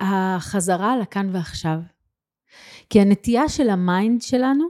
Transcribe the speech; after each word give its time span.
החזרה 0.00 0.96
לכאן 0.98 1.30
ועכשיו. 1.32 1.78
כי 2.90 3.00
הנטייה 3.00 3.48
של 3.48 3.70
ה 3.70 3.80
mind 3.80 4.22
שלנו 4.22 4.64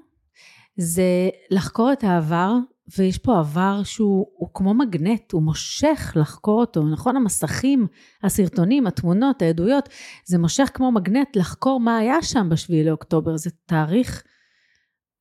זה 0.76 1.28
לחקור 1.50 1.92
את 1.92 2.04
העבר, 2.04 2.54
ויש 2.98 3.18
פה 3.18 3.38
עבר 3.38 3.80
שהוא 3.84 4.48
כמו 4.54 4.74
מגנט, 4.74 5.32
הוא 5.32 5.42
מושך 5.42 6.12
לחקור 6.16 6.60
אותו, 6.60 6.82
נכון? 6.82 7.16
המסכים, 7.16 7.86
הסרטונים, 8.22 8.86
התמונות, 8.86 9.42
העדויות, 9.42 9.88
זה 10.24 10.38
מושך 10.38 10.70
כמו 10.74 10.92
מגנט 10.92 11.36
לחקור 11.36 11.80
מה 11.80 11.96
היה 11.96 12.22
שם 12.22 12.48
בשביעי 12.50 12.84
לאוקטובר, 12.84 13.36
זה 13.36 13.50
תאריך 13.66 14.22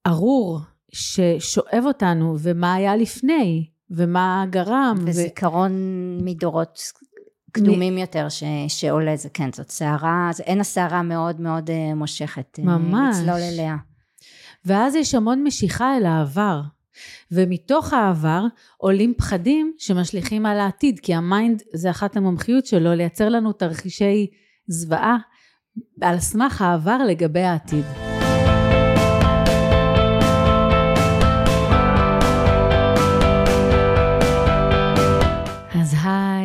ארור 0.07 0.59
ששואב 0.91 1.83
אותנו, 1.83 2.35
ומה 2.39 2.73
היה 2.73 2.95
לפני, 2.95 3.69
ומה 3.89 4.45
גרם. 4.49 4.97
וזיכרון 5.05 5.71
ו... 6.19 6.23
מדורות 6.25 6.79
קדומים 7.57 7.95
מ... 7.95 7.97
יותר 7.97 8.29
ש... 8.29 8.43
שעולה, 8.67 9.15
זה 9.15 9.29
כן, 9.29 9.49
זאת 9.53 9.69
סערה, 9.69 10.31
אין 10.43 10.59
הסערה 10.59 11.01
מאוד 11.01 11.41
מאוד 11.41 11.69
אה, 11.69 11.95
מושכת. 11.95 12.59
אה, 12.59 12.63
ממש. 12.63 13.15
לצלול 13.19 13.41
אליה. 13.41 13.75
ואז 14.65 14.95
יש 14.95 15.15
המון 15.15 15.43
משיכה 15.43 15.97
אל 15.97 16.05
העבר. 16.05 16.61
ומתוך 17.31 17.93
העבר 17.93 18.45
עולים 18.77 19.13
פחדים 19.17 19.73
שמשליכים 19.77 20.45
על 20.45 20.59
העתיד, 20.59 20.99
כי 20.99 21.13
ה 21.15 21.25
mind 21.25 21.63
זה 21.73 21.89
אחת 21.89 22.17
המומחיות 22.17 22.65
שלו 22.65 22.93
לייצר 22.93 23.29
לנו 23.29 23.53
תרחישי 23.53 24.27
זוועה 24.67 25.17
על 26.01 26.19
סמך 26.19 26.61
העבר 26.61 26.97
לגבי 27.07 27.43
העתיד. 27.43 28.06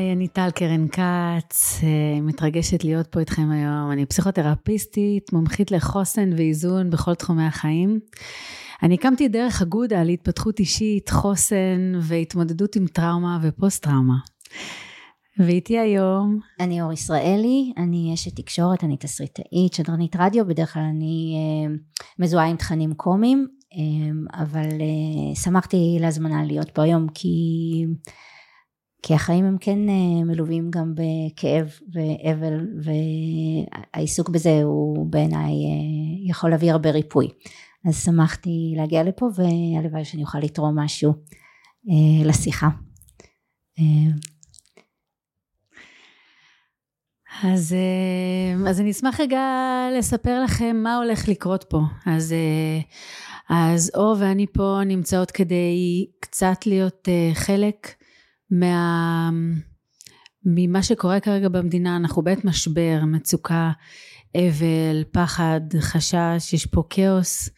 היי, 0.02 0.12
אני 0.12 0.28
טל 0.28 0.50
קרן 0.50 0.88
כץ, 0.88 1.80
אה, 1.82 2.20
מתרגשת 2.20 2.84
להיות 2.84 3.06
פה 3.06 3.20
איתכם 3.20 3.50
היום. 3.50 3.90
אני 3.92 4.06
פסיכותרפיסטית, 4.06 5.32
מומחית 5.32 5.70
לחוסן 5.70 6.30
ואיזון 6.36 6.90
בכל 6.90 7.14
תחומי 7.14 7.44
החיים. 7.44 8.00
אני 8.82 8.94
הקמתי 8.94 9.28
דרך 9.28 9.62
אגודה 9.62 10.02
להתפתחות 10.02 10.58
אישית, 10.58 11.10
חוסן 11.10 11.92
והתמודדות 12.00 12.76
עם 12.76 12.86
טראומה 12.86 13.38
ופוסט 13.42 13.82
טראומה. 13.82 14.16
ואיתי 15.38 15.78
היום... 15.78 16.38
אני 16.60 16.82
אור 16.82 16.92
ישראלי, 16.92 17.72
אני 17.76 18.10
אשת 18.14 18.36
תקשורת, 18.36 18.84
אני 18.84 18.96
תסריטאית, 18.96 19.72
שדרנית 19.72 20.16
רדיו, 20.18 20.46
בדרך 20.46 20.72
כלל 20.74 20.82
אני 20.82 21.34
אה, 21.36 21.74
מזוהה 22.18 22.46
עם 22.46 22.56
תכנים 22.56 22.94
קומיים, 22.94 23.46
אה, 23.74 24.42
אבל 24.42 24.68
שמחתי 25.34 25.96
להזמנה 26.00 26.44
להיות 26.44 26.70
פה 26.70 26.82
היום 26.82 27.06
כי... 27.14 27.28
כי 29.02 29.14
החיים 29.14 29.44
הם 29.44 29.56
כן 29.60 29.88
אה, 29.88 30.24
מלווים 30.24 30.70
גם 30.70 30.94
בכאב 30.94 31.78
ואבל 31.92 32.66
והעיסוק 32.82 34.28
בזה 34.28 34.62
הוא 34.62 35.06
בעיניי 35.06 35.50
אה, 35.50 36.28
יכול 36.30 36.50
להביא 36.50 36.72
הרבה 36.72 36.90
ריפוי. 36.90 37.28
אז 37.88 38.04
שמחתי 38.04 38.74
להגיע 38.76 39.02
לפה 39.02 39.28
והלוואי 39.34 40.04
שאני 40.04 40.22
אוכל 40.22 40.38
לתרום 40.38 40.78
משהו 40.78 41.12
אה, 41.88 42.26
לשיחה. 42.26 42.68
אז, 47.42 47.74
אז 48.68 48.80
אני 48.80 48.90
אשמח 48.90 49.20
רגע 49.20 49.40
לספר 49.98 50.42
לכם 50.42 50.76
מה 50.82 50.96
הולך 50.96 51.28
לקרות 51.28 51.64
פה. 51.68 51.80
אז, 52.06 52.34
אז 53.48 53.90
אור 53.94 54.16
ואני 54.18 54.46
פה 54.52 54.80
נמצאות 54.86 55.30
כדי 55.30 56.06
קצת 56.20 56.66
להיות 56.66 57.08
חלק 57.34 58.01
מה, 58.52 59.30
ממה 60.44 60.82
שקורה 60.82 61.20
כרגע 61.20 61.48
במדינה. 61.48 61.96
אנחנו 61.96 62.22
בעת 62.22 62.44
משבר, 62.44 63.00
מצוקה, 63.06 63.70
אבל, 64.36 65.04
פחד, 65.12 65.60
חשש, 65.80 66.52
יש 66.52 66.66
פה 66.66 66.82
כאוס, 66.90 67.48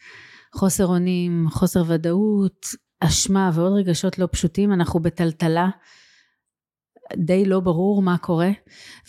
חוסר 0.55 0.85
אונים, 0.85 1.47
חוסר 1.49 1.83
ודאות, 1.87 2.65
אשמה 2.99 3.51
ועוד 3.53 3.73
רגשות 3.73 4.19
לא 4.19 4.27
פשוטים, 4.31 4.73
אנחנו 4.73 4.99
בטלטלה, 4.99 5.69
די 7.17 7.45
לא 7.45 7.59
ברור 7.59 8.01
מה 8.01 8.17
קורה, 8.17 8.51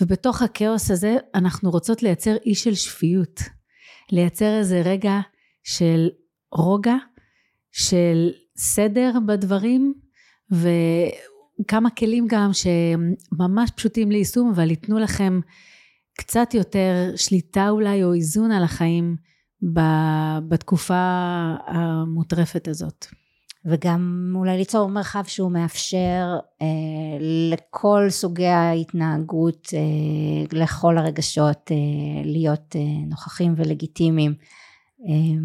ובתוך 0.00 0.43
הכאוס 0.43 0.91
הזה 0.91 1.16
אנחנו 1.34 1.71
רוצות 1.71 2.03
לייצר 2.03 2.37
אי 2.47 2.55
של 2.55 2.75
שפיות, 2.75 3.41
לייצר 4.12 4.59
איזה 4.59 4.83
רגע 4.84 5.21
של 5.65 6.09
רוגע, 6.53 6.97
של 7.72 8.31
סדר 8.56 9.12
בדברים, 9.27 9.94
וכמה 11.61 11.91
כלים 11.91 12.27
גם 12.28 12.50
שממש 12.53 13.71
פשוטים 13.71 14.11
ליישום, 14.11 14.50
אבל 14.55 14.71
ייתנו 14.71 14.99
לכם 14.99 15.41
קצת 16.19 16.55
יותר 16.55 17.12
שליטה 17.17 17.69
אולי 17.69 18.05
או 18.05 18.15
איזון 18.15 18.53
על 18.53 18.65
החיים 18.65 19.17
בתקופה 20.49 20.95
המוטרפת 21.66 22.69
הזאת. 22.69 23.06
וגם 23.69 24.33
אולי 24.37 24.56
ליצור 24.56 24.89
מרחב 24.89 25.25
שהוא 25.25 25.53
מאפשר 25.53 26.39
אה, 26.62 26.66
לכל 27.50 28.06
סוגי 28.09 28.47
ההתנהגות, 28.47 29.69
אה, 29.75 30.59
לכל 30.59 30.99
הרגשות, 30.99 31.71
אה, 31.71 32.22
להיות 32.25 32.77
אה, 32.77 33.06
נוכחים 33.09 33.55
ולגיטימיים. 33.56 34.34
אה, 35.09 35.39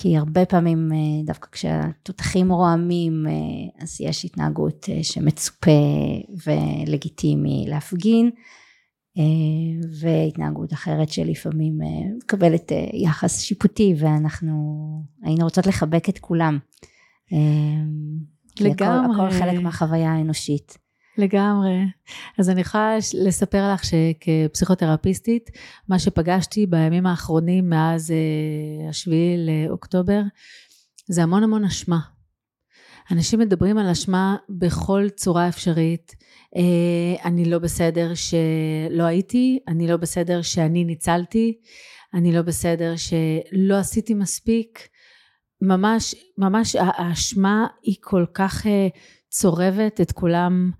כי 0.00 0.16
הרבה 0.16 0.44
פעמים 0.44 0.92
אה, 0.92 1.24
דווקא 1.24 1.48
כשהתותחים 1.52 2.52
רועמים 2.52 3.26
אה, 3.26 3.82
אז 3.82 4.00
יש 4.00 4.24
התנהגות 4.24 4.86
אה, 4.88 5.04
שמצופה 5.04 5.70
ולגיטימי 6.46 7.64
להפגין 7.68 8.30
והתנהגות 10.00 10.72
אחרת 10.72 11.08
שלפעמים 11.08 11.78
מקבלת 12.16 12.72
יחס 12.92 13.40
שיפוטי 13.40 13.94
ואנחנו 13.98 14.52
היינו 15.22 15.44
רוצות 15.44 15.66
לחבק 15.66 16.08
את 16.08 16.18
כולם. 16.18 16.58
לגמרי. 18.60 19.14
הכל, 19.14 19.26
הכל 19.26 19.30
חלק 19.30 19.62
מהחוויה 19.62 20.12
האנושית. 20.12 20.78
לגמרי. 21.18 21.78
אז 22.38 22.50
אני 22.50 22.60
יכולה 22.60 22.96
לספר 23.14 23.72
לך 23.72 23.82
שכפסיכותרפיסטית, 23.84 25.50
מה 25.88 25.98
שפגשתי 25.98 26.66
בימים 26.66 27.06
האחרונים 27.06 27.70
מאז 27.70 28.12
השביעי 28.88 29.36
לאוקטובר, 29.46 30.20
זה 31.08 31.22
המון 31.22 31.42
המון 31.42 31.64
אשמה. 31.64 31.98
אנשים 33.10 33.38
מדברים 33.38 33.78
על 33.78 33.88
אשמה 33.88 34.36
בכל 34.48 35.06
צורה 35.16 35.48
אפשרית. 35.48 36.16
אה, 36.56 37.24
אני 37.24 37.44
לא 37.44 37.58
בסדר 37.58 38.12
שלא 38.14 39.02
הייתי, 39.02 39.58
אני 39.68 39.88
לא 39.88 39.96
בסדר 39.96 40.42
שאני 40.42 40.84
ניצלתי, 40.84 41.58
אני 42.14 42.32
לא 42.32 42.42
בסדר 42.42 42.94
שלא 42.96 43.78
עשיתי 43.78 44.14
מספיק. 44.14 44.88
ממש, 45.62 46.14
ממש 46.38 46.76
האשמה 46.76 47.66
היא 47.82 47.96
כל 48.00 48.24
כך 48.34 48.66
אה, 48.66 48.88
צורבת 49.28 50.00
את 50.00 50.12
כולם 50.12 50.70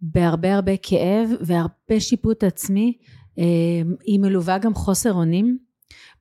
בהרבה 0.00 0.54
הרבה 0.54 0.72
כאב 0.82 1.30
והרבה 1.40 2.00
שיפוט 2.00 2.44
עצמי. 2.44 2.98
אה, 3.38 3.44
היא 4.04 4.20
מלווה 4.20 4.58
גם 4.58 4.74
חוסר 4.74 5.12
אונים, 5.12 5.58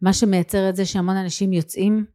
מה 0.02 0.13
שמייצר 0.13 0.69
את 0.69 0.75
זה 0.75 0.86
שהמון 0.86 1.16
אנשים 1.16 1.53
יוצאים 1.53 2.06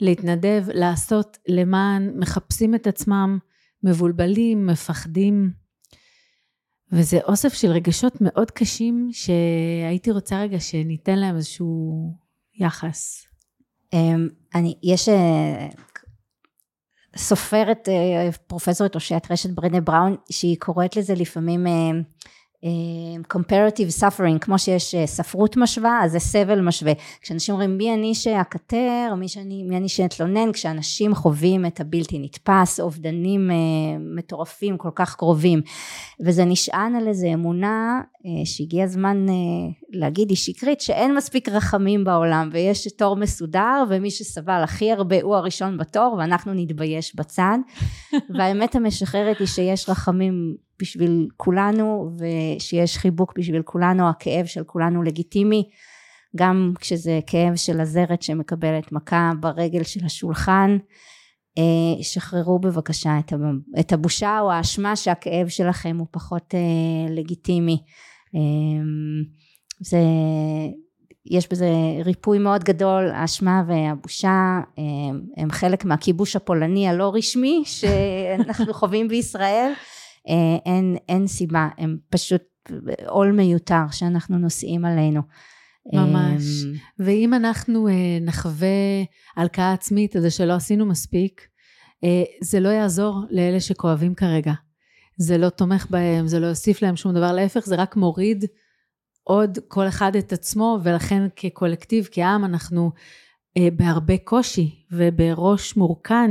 להתנדב, 0.00 0.64
לעשות 0.74 1.38
למען, 1.48 2.12
מחפשים 2.18 2.74
את 2.74 2.86
עצמם, 2.86 3.38
מבולבלים, 3.82 4.66
מפחדים. 4.66 5.50
וזה 6.92 7.18
אוסף 7.24 7.54
של 7.54 7.68
רגשות 7.68 8.20
מאוד 8.20 8.50
קשים 8.50 9.08
שהייתי 9.12 10.10
רוצה 10.10 10.40
רגע 10.40 10.60
שניתן 10.60 11.18
להם 11.18 11.36
איזשהו 11.36 12.12
יחס. 12.54 13.26
אמ, 13.92 14.28
אני, 14.54 14.74
יש 14.82 15.08
אה, 15.08 15.68
סופרת 17.16 17.88
אה, 17.88 18.28
פרופסורית 18.46 18.94
אושיית 18.94 19.30
רשת 19.30 19.50
ברנה 19.50 19.80
בראון 19.80 20.16
שהיא 20.30 20.56
קוראת 20.60 20.96
לזה 20.96 21.14
לפעמים 21.14 21.66
אה, 21.66 21.72
comparative 23.34 24.02
suffering, 24.02 24.38
כמו 24.40 24.58
שיש 24.58 24.94
אה, 24.94 25.06
ספרות 25.06 25.56
משווה, 25.56 26.00
אז 26.04 26.12
זה 26.12 26.18
סבל 26.18 26.60
משווה. 26.60 26.92
כשאנשים 27.20 27.54
אומרים 27.54 27.78
מי 27.78 27.94
אני 27.94 28.14
שאקטר, 28.14 29.14
מי, 29.18 29.28
שאני, 29.28 29.62
מי 29.62 29.76
אני 29.76 29.88
שאתלונן, 29.88 30.52
כשאנשים 30.52 31.14
חווים 31.14 31.66
את 31.66 31.80
הבלתי 31.80 32.18
נתפס, 32.18 32.80
אובדנים 32.80 33.50
אה, 33.50 33.56
מטורפים 34.16 34.78
כל 34.78 34.90
כך 34.94 35.14
קרובים. 35.14 35.60
וזה 36.20 36.44
נשען 36.44 36.94
על 36.94 37.08
איזו 37.08 37.26
אמונה 37.32 38.00
אה, 38.26 38.44
שהגיע 38.46 38.84
הזמן 38.84 39.26
אה, 39.28 39.34
להגיד 39.90 40.28
היא 40.28 40.36
שקרית, 40.36 40.80
שאין 40.80 41.14
מספיק 41.14 41.48
רחמים 41.48 42.04
בעולם, 42.04 42.48
ויש 42.52 42.88
תור 42.98 43.16
מסודר, 43.16 43.84
ומי 43.90 44.10
שסבל 44.10 44.60
הכי 44.62 44.92
הרבה 44.92 45.22
הוא 45.22 45.36
הראשון 45.36 45.78
בתור, 45.78 46.16
ואנחנו 46.18 46.52
נתבייש 46.54 47.16
בצד. 47.16 47.58
והאמת 48.38 48.74
המשחררת 48.74 49.38
היא 49.38 49.46
שיש 49.46 49.88
רחמים 49.88 50.65
בשביל 50.80 51.28
כולנו 51.36 52.10
ושיש 52.18 52.98
חיבוק 52.98 53.38
בשביל 53.38 53.62
כולנו, 53.62 54.08
הכאב 54.08 54.46
של 54.46 54.64
כולנו 54.64 55.02
לגיטימי, 55.02 55.68
גם 56.36 56.72
כשזה 56.80 57.20
כאב 57.26 57.56
של 57.56 57.80
הזרת 57.80 58.22
שמקבלת 58.22 58.92
מכה 58.92 59.32
ברגל 59.40 59.82
של 59.82 60.04
השולחן, 60.04 60.78
אה, 61.58 62.02
שחררו 62.02 62.58
בבקשה 62.58 63.18
את 63.80 63.92
הבושה 63.92 64.40
או 64.40 64.52
האשמה 64.52 64.96
שהכאב 64.96 65.48
שלכם 65.48 65.96
הוא 65.98 66.06
פחות 66.10 66.54
אה, 66.54 67.14
לגיטימי. 67.14 67.82
אה, 68.34 68.40
זה, 69.80 69.98
יש 71.30 71.48
בזה 71.50 71.70
ריפוי 72.04 72.38
מאוד 72.38 72.64
גדול, 72.64 73.10
האשמה 73.10 73.62
והבושה 73.68 74.60
הם, 74.76 75.22
הם 75.36 75.50
חלק 75.50 75.84
מהכיבוש 75.84 76.36
הפולני 76.36 76.88
הלא 76.88 77.12
רשמי 77.14 77.62
שאנחנו 77.64 78.74
חווים 78.74 79.08
בישראל, 79.08 79.72
אין, 80.66 80.96
אין 81.08 81.26
סיבה, 81.26 81.68
הם 81.78 81.96
פשוט 82.10 82.42
עול 83.06 83.32
מיותר 83.32 83.82
שאנחנו 83.90 84.38
נושאים 84.38 84.84
עלינו. 84.84 85.20
ממש. 85.92 86.42
ואם 86.98 87.34
אנחנו 87.34 87.88
נחווה 88.20 88.68
הלקאה 89.36 89.72
עצמית, 89.72 90.16
זה 90.18 90.30
שלא 90.30 90.52
עשינו 90.52 90.86
מספיק, 90.86 91.48
זה 92.40 92.60
לא 92.60 92.68
יעזור 92.68 93.20
לאלה 93.30 93.60
שכואבים 93.60 94.14
כרגע. 94.14 94.52
זה 95.18 95.38
לא 95.38 95.48
תומך 95.48 95.86
בהם, 95.90 96.26
זה 96.26 96.40
לא 96.40 96.46
יוסיף 96.46 96.82
להם 96.82 96.96
שום 96.96 97.14
דבר, 97.14 97.32
להפך 97.32 97.66
זה 97.66 97.76
רק 97.76 97.96
מוריד 97.96 98.44
עוד 99.22 99.58
כל 99.68 99.88
אחד 99.88 100.16
את 100.16 100.32
עצמו, 100.32 100.78
ולכן 100.82 101.22
כקולקטיב, 101.36 102.08
כעם, 102.12 102.44
אנחנו 102.44 102.92
אה, 103.56 103.68
בהרבה 103.76 104.18
קושי 104.24 104.84
ובראש 104.90 105.76
מורכן. 105.76 106.30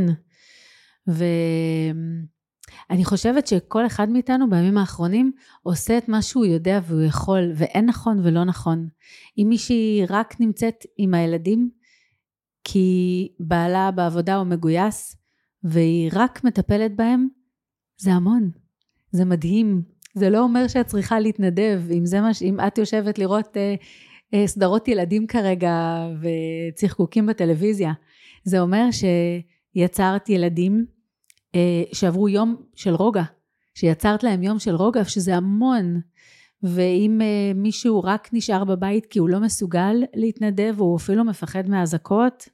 ואני 2.89 3.05
חושבת 3.05 3.47
שכל 3.47 3.85
אחד 3.85 4.09
מאיתנו 4.09 4.49
בימים 4.49 4.77
האחרונים 4.77 5.31
עושה 5.63 5.97
את 5.97 6.09
מה 6.09 6.21
שהוא 6.21 6.45
יודע 6.45 6.79
והוא 6.87 7.01
יכול, 7.01 7.51
ואין 7.55 7.85
נכון 7.85 8.19
ולא 8.23 8.43
נכון. 8.43 8.87
אם 9.37 9.45
מישהי 9.49 10.05
רק 10.09 10.35
נמצאת 10.39 10.85
עם 10.97 11.13
הילדים, 11.13 11.69
כי 12.63 13.29
בעלה 13.39 13.91
בעבודה 13.91 14.35
הוא 14.35 14.47
מגויס, 14.47 15.17
והיא 15.63 16.11
רק 16.13 16.43
מטפלת 16.43 16.95
בהם, 16.95 17.27
זה 17.97 18.13
המון. 18.13 18.51
זה 19.11 19.25
מדהים. 19.25 19.81
זה 20.13 20.29
לא 20.29 20.39
אומר 20.39 20.67
שאת 20.67 20.87
צריכה 20.87 21.19
להתנדב, 21.19 21.81
אם 21.91 22.05
זה 22.05 22.21
מה 22.21 22.33
ש... 22.33 22.41
אם 22.41 22.59
את 22.67 22.77
יושבת 22.77 23.19
לראות 23.19 23.57
אה, 23.57 23.75
אה, 24.33 24.47
סדרות 24.47 24.87
ילדים 24.87 25.27
כרגע 25.27 26.07
וצחקוקים 26.21 27.25
בטלוויזיה. 27.25 27.93
זה 28.43 28.59
אומר 28.59 28.85
שיצרת 28.91 30.29
ילדים 30.29 30.85
שעברו 31.93 32.29
יום 32.29 32.55
של 32.75 32.95
רוגע, 32.95 33.23
שיצרת 33.73 34.23
להם 34.23 34.43
יום 34.43 34.59
של 34.59 34.75
רוגע, 34.75 35.05
שזה 35.05 35.35
המון. 35.35 35.99
ואם 36.63 37.21
אה, 37.21 37.53
מישהו 37.55 38.03
רק 38.03 38.29
נשאר 38.33 38.63
בבית 38.63 39.05
כי 39.05 39.19
הוא 39.19 39.29
לא 39.29 39.39
מסוגל 39.39 40.03
להתנדב, 40.13 40.75
או 40.79 40.95
אפילו 40.95 41.23
מפחד 41.23 41.69
מאזעקות, 41.69 42.49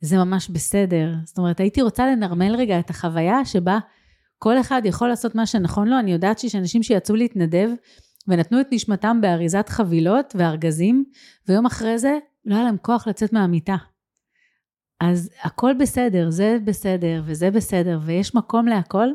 זה 0.00 0.16
ממש 0.16 0.50
בסדר. 0.50 1.14
זאת 1.24 1.38
אומרת, 1.38 1.60
הייתי 1.60 1.82
רוצה 1.82 2.06
לנרמל 2.06 2.54
רגע 2.54 2.78
את 2.78 2.90
החוויה 2.90 3.44
שבה 3.44 3.78
כל 4.38 4.60
אחד 4.60 4.82
יכול 4.84 5.08
לעשות 5.08 5.34
מה 5.34 5.46
שנכון 5.46 5.88
לו, 5.88 5.98
אני 5.98 6.12
יודעת 6.12 6.38
שיש 6.38 6.54
אנשים 6.54 6.82
שיצאו 6.82 7.16
להתנדב 7.16 7.70
ונתנו 8.28 8.60
את 8.60 8.66
נשמתם 8.72 9.18
באריזת 9.20 9.68
חבילות 9.68 10.36
וארגזים, 10.38 11.04
ויום 11.48 11.66
אחרי 11.66 11.98
זה 11.98 12.18
לא 12.44 12.54
היה 12.54 12.64
להם 12.64 12.76
כוח 12.82 13.06
לצאת 13.06 13.32
מהמיטה. 13.32 13.76
אז 15.10 15.30
הכל 15.42 15.72
בסדר, 15.80 16.30
זה 16.30 16.58
בסדר 16.64 17.22
וזה 17.26 17.50
בסדר, 17.50 17.98
ויש 18.04 18.34
מקום 18.34 18.66
להכל. 18.66 19.08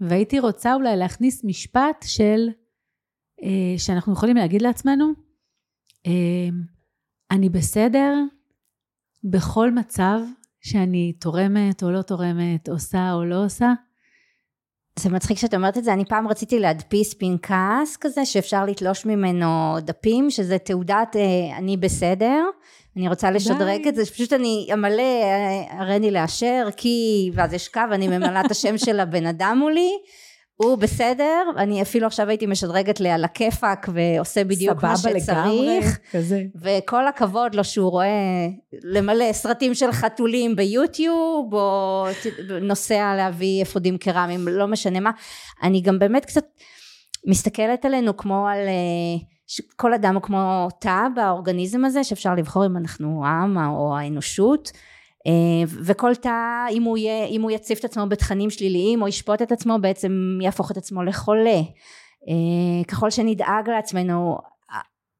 והייתי 0.00 0.38
רוצה 0.38 0.74
אולי 0.74 0.96
להכניס 0.96 1.44
משפט 1.44 2.04
של, 2.06 2.48
אה, 3.42 3.78
שאנחנו 3.78 4.12
יכולים 4.12 4.36
להגיד 4.36 4.62
לעצמנו, 4.62 5.12
אה, 6.06 6.48
אני 7.30 7.48
בסדר 7.48 8.14
בכל 9.24 9.70
מצב 9.70 10.20
שאני 10.60 11.12
תורמת 11.12 11.82
או 11.82 11.90
לא 11.90 12.02
תורמת, 12.02 12.68
עושה 12.68 13.12
או 13.12 13.24
לא 13.24 13.44
עושה, 13.44 13.72
זה 14.98 15.10
מצחיק 15.10 15.38
שאת 15.38 15.54
אומרת 15.54 15.78
את 15.78 15.84
זה, 15.84 15.92
אני 15.92 16.04
פעם 16.04 16.28
רציתי 16.28 16.58
להדפיס 16.58 17.14
פנקס 17.14 17.96
כזה 18.00 18.24
שאפשר 18.24 18.64
לתלוש 18.64 19.06
ממנו 19.06 19.76
דפים, 19.80 20.30
שזה 20.30 20.58
תעודת 20.58 21.16
אה, 21.16 21.58
אני 21.58 21.76
בסדר, 21.76 22.44
אני 22.96 23.08
רוצה 23.08 23.30
לשדרג 23.30 23.88
את 23.88 23.94
זה, 23.94 24.06
פשוט 24.06 24.32
אני 24.32 24.68
אמלא 24.72 25.02
אה, 25.02 25.80
הריני 25.80 26.10
לאשר, 26.10 26.68
כי, 26.76 27.30
ואז 27.34 27.52
יש 27.52 27.68
קו, 27.68 27.80
אני 27.92 28.08
ממלאה 28.08 28.40
את 28.40 28.50
השם 28.50 28.78
של 28.78 29.00
הבן 29.00 29.26
אדם 29.26 29.56
מולי, 29.58 29.90
הוא 30.62 30.76
בסדר, 30.76 31.42
אני 31.56 31.82
אפילו 31.82 32.06
עכשיו 32.06 32.28
הייתי 32.28 32.46
משדרגת 32.46 33.00
לי 33.00 33.10
על 33.10 33.24
הכיפאק 33.24 33.88
ועושה 33.94 34.44
בדיוק 34.44 34.82
מה 34.82 34.96
שצריך. 34.96 35.24
סבבה 35.24 35.44
לגמרי, 35.44 35.80
כזה. 36.12 36.42
וכל 36.62 37.06
הכבוד 37.06 37.54
לו 37.54 37.64
שהוא 37.64 37.90
רואה 37.90 38.48
למלא 38.82 39.32
סרטים 39.32 39.74
של 39.74 39.92
חתולים 39.92 40.56
ביוטיוב, 40.56 41.54
או 41.54 42.06
נוסע 42.62 43.14
להביא 43.16 43.62
אפודים 43.62 43.98
קרמיים, 43.98 44.48
לא 44.48 44.66
משנה 44.66 45.00
מה. 45.00 45.10
אני 45.62 45.80
גם 45.80 45.98
באמת 45.98 46.24
קצת 46.24 46.44
מסתכלת 47.26 47.84
עלינו 47.84 48.16
כמו 48.16 48.48
על... 48.48 48.68
אה, 49.50 49.64
כל 49.76 49.94
אדם 49.94 50.14
הוא 50.14 50.22
כמו 50.22 50.68
תא 50.80 51.06
באורגניזם 51.14 51.84
הזה, 51.84 52.04
שאפשר 52.04 52.34
לבחור 52.34 52.66
אם 52.66 52.76
אנחנו 52.76 53.24
עם 53.26 53.56
או 53.56 53.96
האנושות. 53.96 54.70
אה, 55.26 55.72
וכל 55.84 56.14
תא 56.14 56.66
אם 56.70 56.82
הוא, 56.82 56.98
יהיה, 56.98 57.26
אם 57.26 57.42
הוא 57.42 57.50
יציף 57.50 57.78
את 57.78 57.84
עצמו 57.84 58.06
בתכנים 58.08 58.50
שליליים 58.50 59.02
או 59.02 59.08
ישפוט 59.08 59.42
את 59.42 59.52
עצמו 59.52 59.78
בעצם 59.80 60.38
יהפוך 60.42 60.70
את 60.70 60.76
עצמו 60.76 61.02
לחולה 61.02 61.60
אה, 62.28 62.84
ככל 62.88 63.10
שנדאג 63.10 63.70
לעצמנו 63.70 64.38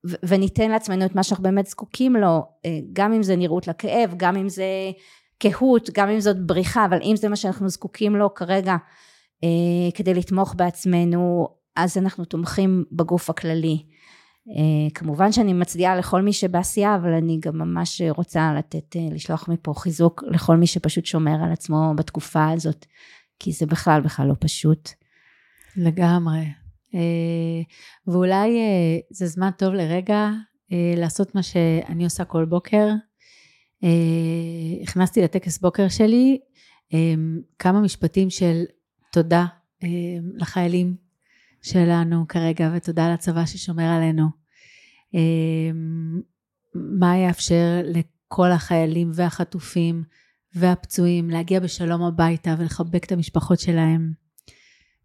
וניתן 0.05 0.71
לעצמנו 0.71 1.05
את 1.05 1.15
מה 1.15 1.23
שאנחנו 1.23 1.43
באמת 1.43 1.67
זקוקים 1.67 2.17
לו 2.17 2.43
אה, 2.67 2.79
גם 2.93 3.13
אם 3.13 3.23
זה 3.23 3.37
נראות 3.37 3.69
לכאב 3.69 4.15
גם 4.17 4.37
אם 4.37 4.49
זה 4.49 4.67
קהות 5.39 5.91
גם 5.93 6.09
אם 6.09 6.21
זאת 6.21 6.47
בריחה 6.47 6.85
אבל 6.85 6.99
אם 7.03 7.17
זה 7.17 7.29
מה 7.29 7.37
שאנחנו 7.37 7.69
זקוקים 7.69 8.17
לו 8.17 8.35
כרגע 8.35 8.77
כדי 9.95 10.15
לתמוך 10.15 10.55
בעצמנו 10.57 11.49
אז 11.77 11.99
אנחנו 11.99 12.25
תומכים 12.25 12.85
בגוף 12.93 13.31
הכללי 13.31 13.83
כמובן 14.95 15.33
שאני 15.33 15.53
מצדיעה 15.53 15.97
לכל 15.97 16.23
מי 16.23 16.33
שבעשייה, 16.33 16.97
אבל 16.97 17.13
אני 17.13 17.39
גם 17.41 17.59
ממש 17.59 18.03
רוצה 18.11 18.55
לתת, 18.59 18.97
uh, 18.97 19.15
לשלוח 19.15 19.49
מפה 19.49 19.75
חיזוק 19.77 20.25
לכל 20.31 20.57
מי 20.57 20.67
שפשוט 20.67 21.07
שומר 21.07 21.45
על 21.45 21.53
עצמו 21.53 21.95
בתקופה 21.97 22.51
הזאת, 22.51 22.87
כי 23.39 23.53
זה 23.53 23.67
בכלל 23.67 24.01
בכלל 24.01 24.27
לא 24.27 24.35
פשוט. 24.41 24.91
לגמרי. 25.77 26.45
Uh, 26.93 26.97
ואולי 28.07 28.59
זה 29.11 29.27
זמן 29.27 29.51
טוב 29.59 29.75
לרגע 29.75 30.31
לעשות 30.97 31.35
מה 31.35 31.43
שאני 31.43 32.05
עושה 32.05 32.25
כל 32.25 32.45
בוקר. 32.45 32.89
הכנסתי 34.83 35.23
לטקס 35.23 35.59
בוקר 35.59 35.89
שלי 35.89 36.39
כמה 37.59 37.81
משפטים 37.81 38.31
של 38.31 38.63
תודה 39.13 39.47
לחיילים 40.35 40.97
שלנו 41.63 42.29
כרגע, 42.29 42.71
ותודה 42.75 43.13
לצבא 43.13 43.47
ששומר 43.47 43.85
עלינו. 43.85 44.40
אמ, 45.15 46.21
מה 46.75 47.17
יאפשר 47.17 47.81
לכל 47.85 48.51
החיילים 48.51 49.11
והחטופים 49.15 50.05
והפצועים 50.55 51.31
להגיע 51.31 51.61
בשלום 51.61 52.03
הביתה 52.03 52.55
ולחבק 52.59 53.05
את 53.05 53.13
המשפחות 53.13 53.61
שלהם. 53.61 54.13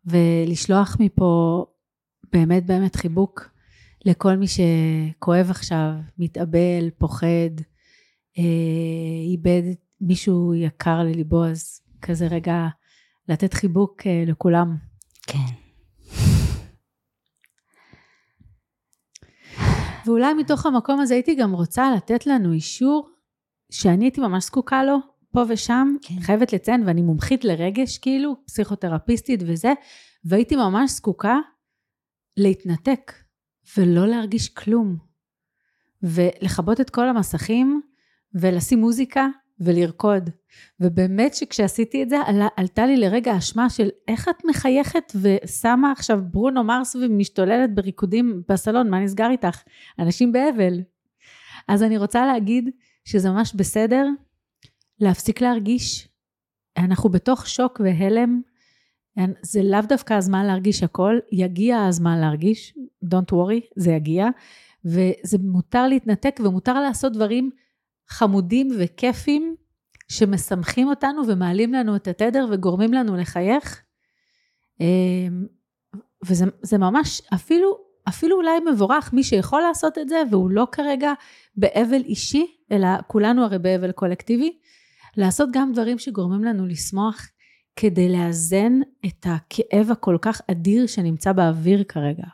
ולשלוח 0.06 0.98
מפה 1.00 1.66
באמת 2.34 2.66
באמת 2.66 2.96
חיבוק 2.96 3.50
לכל 4.06 4.36
מי 4.36 4.46
שכואב 4.48 5.48
עכשיו, 5.50 5.92
מתאבל, 6.18 6.90
פוחד, 6.98 7.56
אה, 8.38 8.44
איבד 9.32 9.62
מישהו 10.02 10.54
יקר 10.54 11.04
לליבו, 11.04 11.46
אז 11.46 11.82
כזה 12.02 12.28
רגע 12.28 12.68
לתת 13.30 13.54
חיבוק 13.54 14.08
אה, 14.08 14.24
לכולם. 14.28 14.78
כן. 15.28 15.65
ואולי 20.06 20.34
מתוך 20.34 20.66
המקום 20.66 21.00
הזה 21.00 21.14
הייתי 21.14 21.36
גם 21.36 21.52
רוצה 21.52 21.92
לתת 21.96 22.26
לנו 22.26 22.54
אישור 22.54 23.10
שאני 23.72 24.06
הייתי 24.06 24.22
ממש 24.22 24.46
זקוקה 24.46 24.84
לו 24.84 24.98
פה 25.32 25.44
ושם, 25.50 25.96
כן. 26.02 26.20
חייבת 26.22 26.54
לציין, 26.54 26.84
ואני 26.86 27.02
מומחית 27.02 27.46
לרגש 27.46 27.98
כאילו, 27.98 28.36
פסיכותרפיסטית 28.46 29.40
וזה, 29.46 29.74
והייתי 30.26 30.56
ממש 30.56 30.92
זקוקה 30.92 31.38
להתנתק 32.38 33.14
ולא 33.78 34.08
להרגיש 34.08 34.50
כלום. 34.50 34.98
ולכבות 36.04 36.82
את 36.82 36.90
כל 36.90 37.10
המסכים 37.10 37.82
ולשים 38.34 38.80
מוזיקה 38.80 39.28
ולרקוד. 39.60 40.30
ובאמת 40.80 41.34
שכשעשיתי 41.34 42.04
את 42.04 42.10
זה 42.10 42.18
עלה, 42.26 42.48
עלתה 42.58 42.86
לי 42.86 42.98
לרגע 42.98 43.38
אשמה 43.38 43.70
של 43.70 43.90
איך 44.08 44.30
את 44.30 44.46
מחייכת 44.50 45.14
ושמה 45.22 45.92
עכשיו 45.92 46.20
ברונו 46.32 46.64
מרס 46.64 46.96
ומשתוללת 46.96 47.76
בריקודים 47.76 48.44
בסלון, 48.50 48.90
מה 48.90 49.00
נסגר 49.00 49.30
איתך? 49.30 49.62
אנשים 50.00 50.32
באבל. 50.32 50.82
אז 51.68 51.84
אני 51.84 51.98
רוצה 51.98 52.26
להגיד 52.26 52.70
שזה 53.06 53.30
ממש 53.30 53.54
בסדר 53.56 54.08
להפסיק 55.00 55.42
להרגיש. 55.42 56.08
אנחנו 56.78 57.10
בתוך 57.10 57.48
שוק 57.48 57.82
והלם, 57.84 58.42
זה 59.42 59.64
לאו 59.64 59.82
דווקא 59.90 60.14
הזמן 60.14 60.46
להרגיש 60.46 60.84
הכל, 60.84 61.20
יגיע 61.32 61.84
הזמן 61.84 62.20
להרגיש, 62.20 62.74
Don't 63.06 63.32
worry, 63.32 63.62
זה 63.76 63.92
יגיע, 63.92 64.28
וזה 64.86 65.38
מותר 65.44 65.88
להתנתק 65.88 66.40
ומותר 66.44 66.80
לעשות 66.80 67.14
דברים 67.14 67.50
חמודים 68.08 68.70
וכיפים 68.80 69.56
שמשמחים 70.08 70.88
אותנו 70.88 71.22
ומעלים 71.28 71.74
לנו 71.74 71.96
את 71.96 72.08
התדר 72.08 72.48
וגורמים 72.52 72.94
לנו 72.94 73.18
לחייך. 73.18 73.82
אמ, 74.80 75.46
וזה 76.26 76.78
ממש 76.78 77.22
אפילו 77.34 77.86
אפילו 78.10 78.38
אולי 78.38 78.60
מבורך, 78.72 79.14
מי 79.14 79.24
שיכול 79.24 79.62
לעשות 79.62 79.98
את 79.98 80.10
זה, 80.10 80.24
והוא 80.32 80.50
לא 80.50 80.68
כרגע 80.72 81.14
באבל 81.56 82.02
אישי, 82.02 82.46
אלא 82.72 82.88
כולנו 83.08 83.44
הרי 83.44 83.60
באבל 83.60 83.92
קולקטיבי, 83.92 84.58
לעשות 85.18 85.50
גם 85.52 85.74
דברים 85.74 86.00
שגורמים 86.00 86.44
לנו 86.44 86.66
לשמוח, 86.66 87.28
כדי 87.76 88.10
לאזן 88.10 88.80
את 89.06 89.26
הכאב 89.26 89.92
הכל 89.92 90.18
כך 90.22 90.42
אדיר 90.52 90.88
שנמצא 90.88 91.34
באוויר 91.34 91.84
כרגע. 91.84 92.26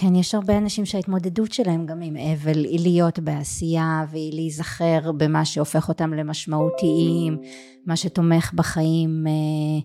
כן, 0.00 0.14
יש 0.14 0.34
הרבה 0.34 0.58
אנשים 0.58 0.86
שההתמודדות 0.86 1.52
שלהם 1.52 1.86
גם 1.86 2.00
עם 2.02 2.16
אבל 2.16 2.64
היא 2.64 2.80
להיות 2.80 3.18
בעשייה 3.18 4.04
והיא 4.10 4.32
להיזכר 4.34 5.12
במה 5.16 5.44
שהופך 5.44 5.88
אותם 5.88 6.14
למשמעותיים, 6.14 7.38
מה 7.86 7.96
שתומך 7.96 8.52
בחיים 8.54 9.24
אה, 9.26 9.80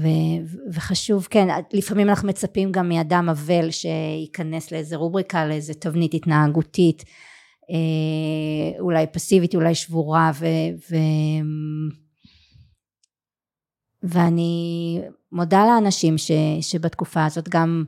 ו- 0.00 0.72
וחשוב, 0.72 1.26
כן, 1.30 1.48
לפעמים 1.72 2.08
אנחנו 2.08 2.28
מצפים 2.28 2.72
גם 2.72 2.88
מאדם 2.88 3.28
אבל 3.28 3.70
שייכנס 3.70 4.72
לאיזה 4.72 4.96
רובריקה, 4.96 5.46
לאיזה 5.46 5.74
תבנית 5.74 6.14
התנהגותית, 6.14 7.04
אה, 7.70 8.80
אולי 8.80 9.06
פסיבית, 9.12 9.54
אולי 9.54 9.74
שבורה 9.74 10.30
ו... 10.34 10.46
ו- 10.90 11.44
ואני 14.02 15.00
מודה 15.32 15.66
לאנשים 15.66 16.18
ש, 16.18 16.30
שבתקופה 16.60 17.24
הזאת 17.24 17.48
גם 17.48 17.84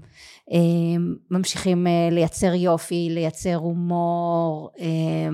ממשיכים 1.30 1.86
אה, 1.86 2.08
לייצר 2.10 2.54
יופי, 2.54 3.08
לייצר 3.10 3.54
הומור, 3.54 4.70
אה, 4.78 5.28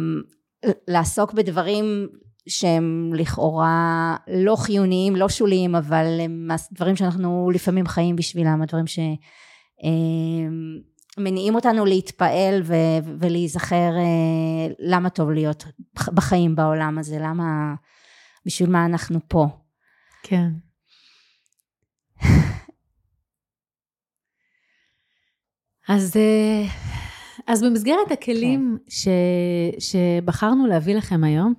לעסוק 0.88 1.32
בדברים 1.32 2.08
שהם 2.48 3.10
לכאורה 3.14 4.16
לא 4.28 4.56
חיוניים, 4.56 5.16
לא 5.16 5.28
שוליים, 5.28 5.74
אבל 5.74 6.20
הם 6.20 6.48
דברים 6.72 6.96
שאנחנו 6.96 7.50
לפעמים 7.54 7.86
חיים 7.86 8.16
בשבילם, 8.16 8.62
הדברים 8.62 8.84
שמניעים 11.16 11.54
אותנו 11.54 11.84
להתפעל 11.84 12.62
ו- 12.64 13.14
ולהיזכר 13.20 13.92
אה, 13.96 14.74
למה 14.78 15.10
טוב 15.10 15.30
להיות 15.30 15.64
בחיים 16.14 16.56
בעולם 16.56 16.98
הזה, 16.98 17.18
למה, 17.20 17.74
בשביל 18.46 18.70
מה 18.70 18.86
אנחנו 18.86 19.18
פה. 19.28 19.46
כן. 20.22 20.50
אז, 25.90 26.16
אה, 26.16 26.64
אז 27.46 27.64
במסגרת 27.64 28.10
הכלים 28.10 28.78
כן. 28.78 28.90
ש, 28.90 29.08
שבחרנו 29.78 30.66
להביא 30.66 30.96
לכם 30.96 31.24
היום, 31.24 31.54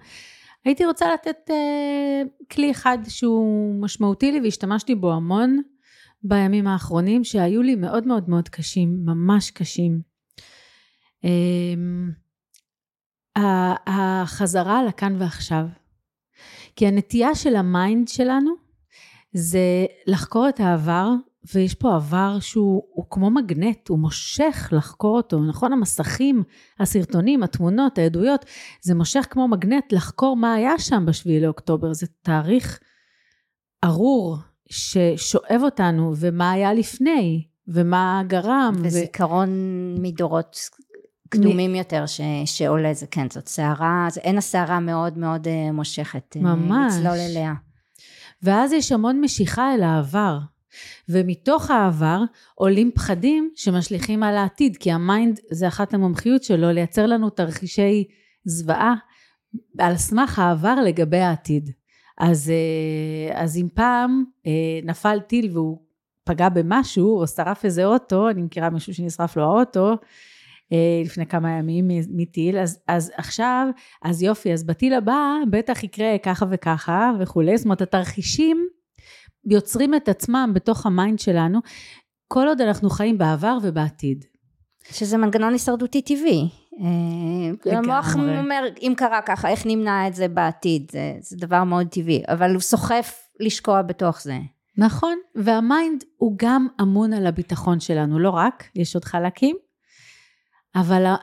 הייתי 0.65 0.85
רוצה 0.85 1.13
לתת 1.13 1.49
uh, 1.49 2.47
כלי 2.51 2.71
אחד 2.71 2.97
שהוא 3.07 3.81
משמעותי 3.81 4.31
לי 4.31 4.39
והשתמשתי 4.39 4.95
בו 4.95 5.13
המון 5.13 5.61
בימים 6.23 6.67
האחרונים, 6.67 7.23
שהיו 7.23 7.61
לי 7.61 7.75
מאוד 7.75 8.07
מאוד 8.07 8.29
מאוד 8.29 8.49
קשים, 8.49 8.97
ממש 9.05 9.51
קשים. 9.51 10.01
Um, 11.25 11.27
החזרה 13.87 14.83
לכאן 14.83 15.15
ועכשיו. 15.19 15.65
כי 16.75 16.87
הנטייה 16.87 17.35
של 17.35 17.55
ה 17.55 17.66
mind 17.66 18.07
שלנו 18.07 18.51
זה 19.33 19.85
לחקור 20.07 20.49
את 20.49 20.59
העבר 20.59 21.09
ויש 21.53 21.75
פה 21.75 21.95
עבר 21.95 22.37
שהוא 22.39 23.05
כמו 23.09 23.29
מגנט, 23.29 23.87
הוא 23.87 23.99
מושך 23.99 24.69
לחקור 24.71 25.17
אותו, 25.17 25.39
נכון? 25.39 25.73
המסכים, 25.73 26.43
הסרטונים, 26.79 27.43
התמונות, 27.43 27.97
העדויות, 27.97 28.45
זה 28.81 28.95
מושך 28.95 29.27
כמו 29.29 29.47
מגנט 29.47 29.93
לחקור 29.93 30.35
מה 30.35 30.53
היה 30.53 30.79
שם 30.79 31.05
בשביעי 31.07 31.39
לאוקטובר, 31.39 31.93
זה 31.93 32.07
תאריך 32.21 32.79
ארור 33.83 34.37
ששואב 34.69 35.61
אותנו, 35.61 36.13
ומה 36.17 36.51
היה 36.51 36.73
לפני, 36.73 37.47
ומה 37.67 38.21
גרם. 38.27 38.73
וזיכרון 38.83 39.49
ו... 39.97 40.01
מדורות 40.01 40.57
קדומים 41.29 41.71
מ... 41.71 41.75
יותר 41.75 42.05
ש... 42.05 42.21
שעולה, 42.45 42.93
זה 42.93 43.07
כן, 43.07 43.29
זאת 43.29 43.47
סערה, 43.47 44.07
זה, 44.11 44.21
אין 44.21 44.37
הסערה 44.37 44.79
מאוד 44.79 45.17
מאוד 45.17 45.47
אה, 45.47 45.71
מושכת. 45.71 46.35
אה, 46.37 46.41
ממש. 46.41 46.93
לצלול 46.93 47.17
אליה. 47.17 47.53
ואז 48.43 48.73
יש 48.73 48.91
המון 48.91 49.21
משיכה 49.21 49.73
אל 49.73 49.83
העבר. 49.83 50.39
ומתוך 51.09 51.71
העבר 51.71 52.21
עולים 52.55 52.91
פחדים 52.95 53.51
שמשליכים 53.55 54.23
על 54.23 54.37
העתיד, 54.37 54.77
כי 54.77 54.91
ה 54.91 55.01
mind 55.01 55.39
זה 55.51 55.67
אחת 55.67 55.93
המומחיות 55.93 56.43
שלו 56.43 56.71
לייצר 56.71 57.05
לנו 57.05 57.29
תרחישי 57.29 58.07
זוועה 58.45 58.93
על 59.79 59.97
סמך 59.97 60.39
העבר 60.39 60.75
לגבי 60.85 61.17
העתיד. 61.17 61.69
אז, 62.17 62.49
אה, 62.49 63.43
אז 63.43 63.57
אם 63.57 63.67
פעם 63.73 64.23
אה, 64.47 64.79
נפל 64.83 65.19
טיל 65.19 65.49
והוא 65.53 65.79
פגע 66.23 66.49
במשהו 66.49 67.19
או 67.19 67.27
שרף 67.27 67.65
איזה 67.65 67.85
אוטו, 67.85 68.29
אני 68.29 68.41
מכירה 68.41 68.69
מישהו 68.69 68.93
שנשרף 68.93 69.37
לו 69.37 69.43
האוטו, 69.43 69.97
אה, 70.73 71.01
לפני 71.05 71.25
כמה 71.25 71.51
ימים 71.51 71.87
מטיל, 72.09 72.57
אז, 72.57 72.79
אז 72.87 73.11
עכשיו, 73.15 73.67
אז 74.01 74.23
יופי, 74.23 74.53
אז 74.53 74.63
בטיל 74.63 74.93
הבא 74.93 75.35
בטח 75.49 75.83
יקרה 75.83 76.17
ככה 76.23 76.45
וככה 76.49 77.11
וכולי, 77.19 77.57
זאת 77.57 77.65
אומרת 77.65 77.81
התרחישים 77.81 78.67
יוצרים 79.45 79.95
את 79.95 80.09
עצמם 80.09 80.51
בתוך 80.55 80.85
ה 80.85 80.92
mind 80.92 81.19
שלנו, 81.19 81.59
כל 82.27 82.47
עוד 82.47 82.61
אנחנו 82.61 82.89
חיים 82.89 83.17
בעבר 83.17 83.57
ובעתיד. 83.61 84.25
שזה 84.91 85.17
מנגנון 85.17 85.53
הישרדותי 85.53 86.01
טבעי. 86.01 86.49
אה, 86.79 87.77
המוח 87.77 88.15
אומר, 88.15 88.63
אם 88.81 88.93
קרה 88.97 89.21
ככה, 89.21 89.49
איך 89.49 89.65
נמנע 89.65 90.07
את 90.07 90.15
זה 90.15 90.27
בעתיד? 90.27 90.91
זה, 90.91 91.13
זה 91.19 91.37
דבר 91.37 91.63
מאוד 91.63 91.87
טבעי, 91.87 92.23
אבל 92.27 92.53
הוא 92.53 92.61
סוחף 92.61 93.27
לשקוע 93.39 93.81
בתוך 93.81 94.21
זה. 94.21 94.37
נכון, 94.77 95.17
והמיינד 95.35 96.03
הוא 96.17 96.33
גם 96.37 96.67
אמון 96.81 97.13
על 97.13 97.27
הביטחון 97.27 97.79
שלנו, 97.79 98.19
לא 98.19 98.29
רק, 98.29 98.63
יש 98.75 98.95
עוד 98.95 99.05
חלקים, 99.05 99.55
אבל 100.75 101.13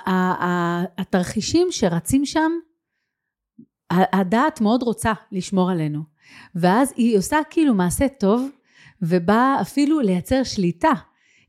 התרחישים 0.98 1.68
שרצים 1.70 2.26
שם, 2.26 2.52
הדעת 3.90 4.60
מאוד 4.60 4.82
רוצה 4.82 5.12
לשמור 5.32 5.70
עלינו. 5.70 6.02
ואז 6.54 6.92
היא 6.96 7.18
עושה 7.18 7.38
כאילו 7.50 7.74
מעשה 7.74 8.08
טוב, 8.08 8.48
ובאה 9.02 9.60
אפילו 9.60 10.00
לייצר 10.00 10.42
שליטה. 10.42 10.92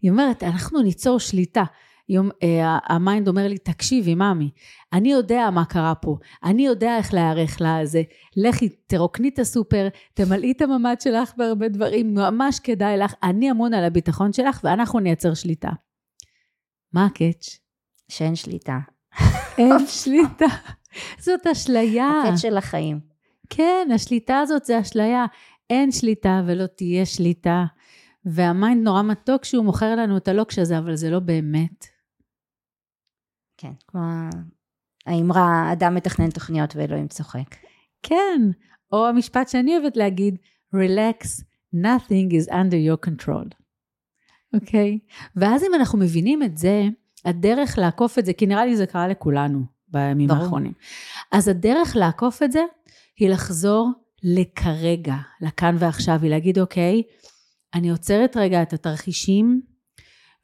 היא 0.02 0.12
אומרת, 0.12 0.44
אנחנו 0.44 0.82
ניצור 0.82 1.20
שליטה. 1.20 1.64
יום, 2.10 2.30
אה, 2.44 2.78
ה 2.86 2.94
mind 2.94 3.28
אומר 3.28 3.48
לי, 3.48 3.58
תקשיבי, 3.58 4.16
ממי, 4.16 4.50
אני 4.94 5.12
יודע 5.12 5.50
מה 5.50 5.66
קרה 5.66 5.96
פה, 5.96 6.18
אני 6.44 6.66
יודע 6.66 6.98
איך 6.98 7.14
להיערך 7.14 7.58
לזה, 7.62 8.02
לכי, 8.38 8.70
תרוקני 8.70 9.30
את 9.30 9.40
הסופר, 9.40 9.88
תמלאי 10.14 10.52
את 10.52 10.62
הממ"ד 10.62 11.02
שלך 11.02 11.34
בהרבה 11.38 11.68
דברים, 11.68 12.14
ממש 12.14 12.60
כדאי 12.60 12.98
לך, 12.98 13.14
אני 13.24 13.52
אמון 13.52 13.74
על 13.74 13.84
הביטחון 13.84 14.34
שלך, 14.34 14.62
ואנחנו 14.64 15.00
נייצר 15.00 15.34
שליטה. 15.34 15.70
מה 16.94 17.06
הקאץ'? 17.06 17.60
שאין 18.08 18.36
שליטה. 18.36 18.80
אין 19.58 19.88
שליטה. 19.88 20.46
זאת 21.20 21.48
אשליה. 21.48 22.22
הקאץ' 22.22 22.40
של 22.40 22.58
החיים. 22.58 23.09
כן, 23.50 23.88
השליטה 23.96 24.40
הזאת 24.40 24.66
זה 24.66 24.80
אשליה. 24.80 25.26
אין 25.70 25.92
שליטה 25.92 26.42
ולא 26.48 26.66
תהיה 26.66 27.06
שליטה. 27.06 27.66
והמיינד 28.26 28.84
נורא 28.84 29.02
מתוק 29.02 29.46
שהוא 29.46 29.66
מוכר 29.66 29.96
לנו 29.96 30.18
את 30.18 30.28
הלוקש 30.28 30.60
הזה, 30.60 30.78
אבל 30.78 30.96
זה 30.96 31.10
לא 31.10 31.20
באמת. 31.20 31.86
כן, 33.58 33.72
כמו 33.88 34.02
האמרה, 35.06 35.72
אדם 35.72 35.96
מתכנן 35.96 36.30
תוכניות 36.30 36.76
ואלוהים 36.76 37.08
צוחק. 37.08 37.56
כן, 38.04 38.42
או 38.92 39.08
המשפט 39.08 39.50
שאני 39.50 39.78
אוהבת 39.78 39.98
להגיד, 39.98 40.38
relax, 40.76 41.44
nothing 41.76 42.32
is 42.32 42.52
under 42.52 42.76
your 42.88 43.10
control. 43.10 43.56
אוקיי? 44.54 45.00
Okay? 45.02 45.30
ואז 45.36 45.64
אם 45.64 45.76
אנחנו 45.76 46.00
מבינים 46.00 46.44
את 46.44 46.58
זה, 46.58 46.84
הדרך 47.26 47.78
לעקוף 47.78 48.20
את 48.20 48.26
זה, 48.26 48.34
כי 48.34 48.46
נראה 48.46 48.66
לי 48.66 48.76
זה 48.76 48.86
קרה 48.86 49.08
לכולנו 49.08 49.64
בימים 49.88 50.28
ברור. 50.28 50.42
האחרונים. 50.42 50.74
אז 51.32 51.48
הדרך 51.48 51.96
לעקוף 51.96 52.44
את 52.44 52.52
זה, 52.52 52.62
היא 53.20 53.30
לחזור 53.30 53.92
לכרגע, 54.24 55.16
לכאן 55.42 55.76
ועכשיו, 55.80 56.20
היא 56.22 56.30
להגיד, 56.30 56.60
אוקיי, 56.60 57.04
אני 57.74 57.90
עוצרת 57.90 58.38
רגע 58.38 58.62
את 58.62 58.74
התרחישים 58.74 59.62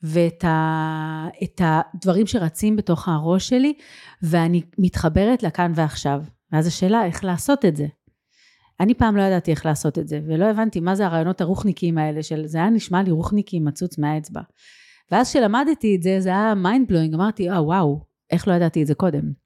ואת 0.03 0.43
ה, 0.43 1.27
את 1.43 1.61
הדברים 1.63 2.27
שרצים 2.27 2.75
בתוך 2.75 3.07
הראש 3.07 3.49
שלי, 3.49 3.73
ואני 4.21 4.61
מתחברת 4.77 5.43
לכאן 5.43 5.71
ועכשיו. 5.75 6.23
ואז 6.51 6.67
השאלה, 6.67 7.05
איך 7.05 7.23
לעשות 7.23 7.65
את 7.65 7.75
זה? 7.75 7.85
אני 8.79 8.93
פעם 8.93 9.17
לא 9.17 9.21
ידעתי 9.21 9.51
איך 9.51 9.65
לעשות 9.65 9.99
את 9.99 10.07
זה, 10.07 10.19
ולא 10.27 10.45
הבנתי 10.45 10.79
מה 10.79 10.95
זה 10.95 11.05
הרעיונות 11.05 11.41
הרוחניקיים 11.41 11.97
האלה 11.97 12.23
של, 12.23 12.47
זה 12.47 12.57
היה 12.57 12.69
נשמע 12.69 13.03
לי 13.03 13.11
רוחניקי 13.11 13.59
מצוץ 13.59 13.97
מהאצבע. 13.97 14.41
ואז 15.11 15.29
כשלמדתי 15.29 15.95
את 15.95 16.03
זה, 16.03 16.19
זה 16.19 16.29
היה 16.29 16.55
mind 16.55 16.87
blowing, 16.87 17.13
אמרתי, 17.13 17.49
אה, 17.49 17.63
וואו, 17.63 17.99
איך 18.31 18.47
לא 18.47 18.53
ידעתי 18.53 18.81
את 18.81 18.87
זה 18.87 18.95
קודם? 18.95 19.44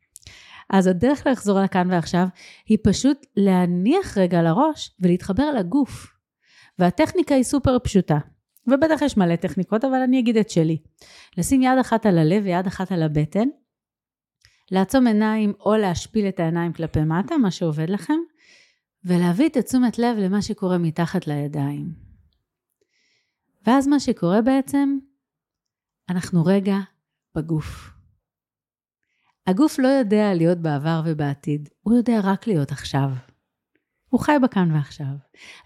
אז 0.69 0.87
הדרך 0.87 1.27
לחזור 1.27 1.59
לכאן 1.59 1.91
ועכשיו 1.91 2.27
היא 2.65 2.77
פשוט 2.83 3.25
להניח 3.37 4.17
רגע 4.17 4.41
לראש 4.41 4.95
ולהתחבר 4.99 5.51
לגוף. 5.51 6.07
והטכניקה 6.79 7.35
היא 7.35 7.43
סופר 7.43 7.79
פשוטה. 7.79 8.17
ובטח 8.67 9.01
יש 9.01 9.17
מלא 9.17 9.35
טכניקות, 9.35 9.85
אבל 9.85 10.01
אני 10.01 10.19
אגיד 10.19 10.37
את 10.37 10.49
שלי. 10.49 10.77
לשים 11.37 11.61
יד 11.61 11.77
אחת 11.81 12.05
על 12.05 12.17
הלב 12.17 12.43
ויד 12.43 12.67
אחת 12.67 12.91
על 12.91 13.03
הבטן, 13.03 13.47
לעצום 14.71 15.07
עיניים 15.07 15.53
או 15.59 15.75
להשפיל 15.75 16.27
את 16.27 16.39
העיניים 16.39 16.73
כלפי 16.73 17.03
מטה, 17.03 17.37
מה 17.37 17.51
שעובד 17.51 17.89
לכם, 17.89 18.19
ולהביא 19.03 19.49
את 19.49 19.57
התשומת 19.57 19.99
לב 19.99 20.17
למה 20.17 20.41
שקורה 20.41 20.77
מתחת 20.77 21.27
לידיים. 21.27 21.93
ואז 23.67 23.87
מה 23.87 23.99
שקורה 23.99 24.41
בעצם, 24.41 24.97
אנחנו 26.09 26.45
רגע 26.45 26.77
בגוף. 27.35 27.98
הגוף 29.49 29.79
לא 29.79 29.87
יודע 29.87 30.33
להיות 30.33 30.57
בעבר 30.57 31.01
ובעתיד, 31.05 31.69
הוא 31.81 31.97
יודע 31.97 32.19
רק 32.23 32.47
להיות 32.47 32.71
עכשיו. 32.71 33.09
הוא 34.09 34.19
חי 34.19 34.35
בכאן 34.43 34.71
ועכשיו. 34.71 35.13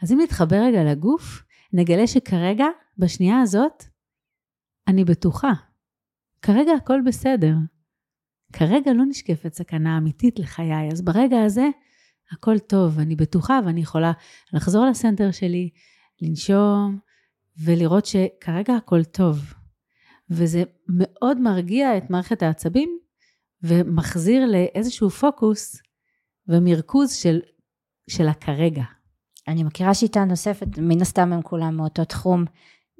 אז 0.01 0.11
אם 0.11 0.19
נתחבר 0.23 0.55
רגע 0.55 0.83
לגוף, 0.83 1.43
נגלה 1.73 2.07
שכרגע, 2.07 2.65
בשנייה 2.97 3.41
הזאת, 3.41 3.83
אני 4.87 5.03
בטוחה. 5.03 5.51
כרגע 6.41 6.71
הכל 6.73 6.99
בסדר. 7.05 7.55
כרגע 8.53 8.93
לא 8.93 9.05
נשקפת 9.05 9.53
סכנה 9.53 9.97
אמיתית 9.97 10.39
לחיי, 10.39 10.89
אז 10.91 11.01
ברגע 11.01 11.43
הזה 11.43 11.67
הכל 12.31 12.59
טוב, 12.59 12.99
אני 12.99 13.15
בטוחה 13.15 13.59
ואני 13.65 13.81
יכולה 13.81 14.11
לחזור 14.53 14.85
לסנטר 14.85 15.31
שלי, 15.31 15.69
לנשום 16.21 16.99
ולראות 17.63 18.05
שכרגע 18.05 18.75
הכל 18.75 19.03
טוב. 19.03 19.53
וזה 20.29 20.63
מאוד 20.89 21.39
מרגיע 21.39 21.97
את 21.97 22.09
מערכת 22.09 22.41
העצבים 22.43 23.02
ומחזיר 23.63 24.45
לאיזשהו 24.45 25.09
פוקוס 25.09 25.81
ומרכוז 26.47 27.13
של, 27.15 27.39
של 28.09 28.27
הכרגע. 28.27 28.83
אני 29.47 29.63
מכירה 29.63 29.93
שיטה 29.93 30.25
נוספת, 30.25 30.67
מן 30.77 31.01
הסתם 31.01 31.33
הם 31.33 31.41
כולם 31.41 31.77
מאותו 31.77 32.05
תחום, 32.05 32.45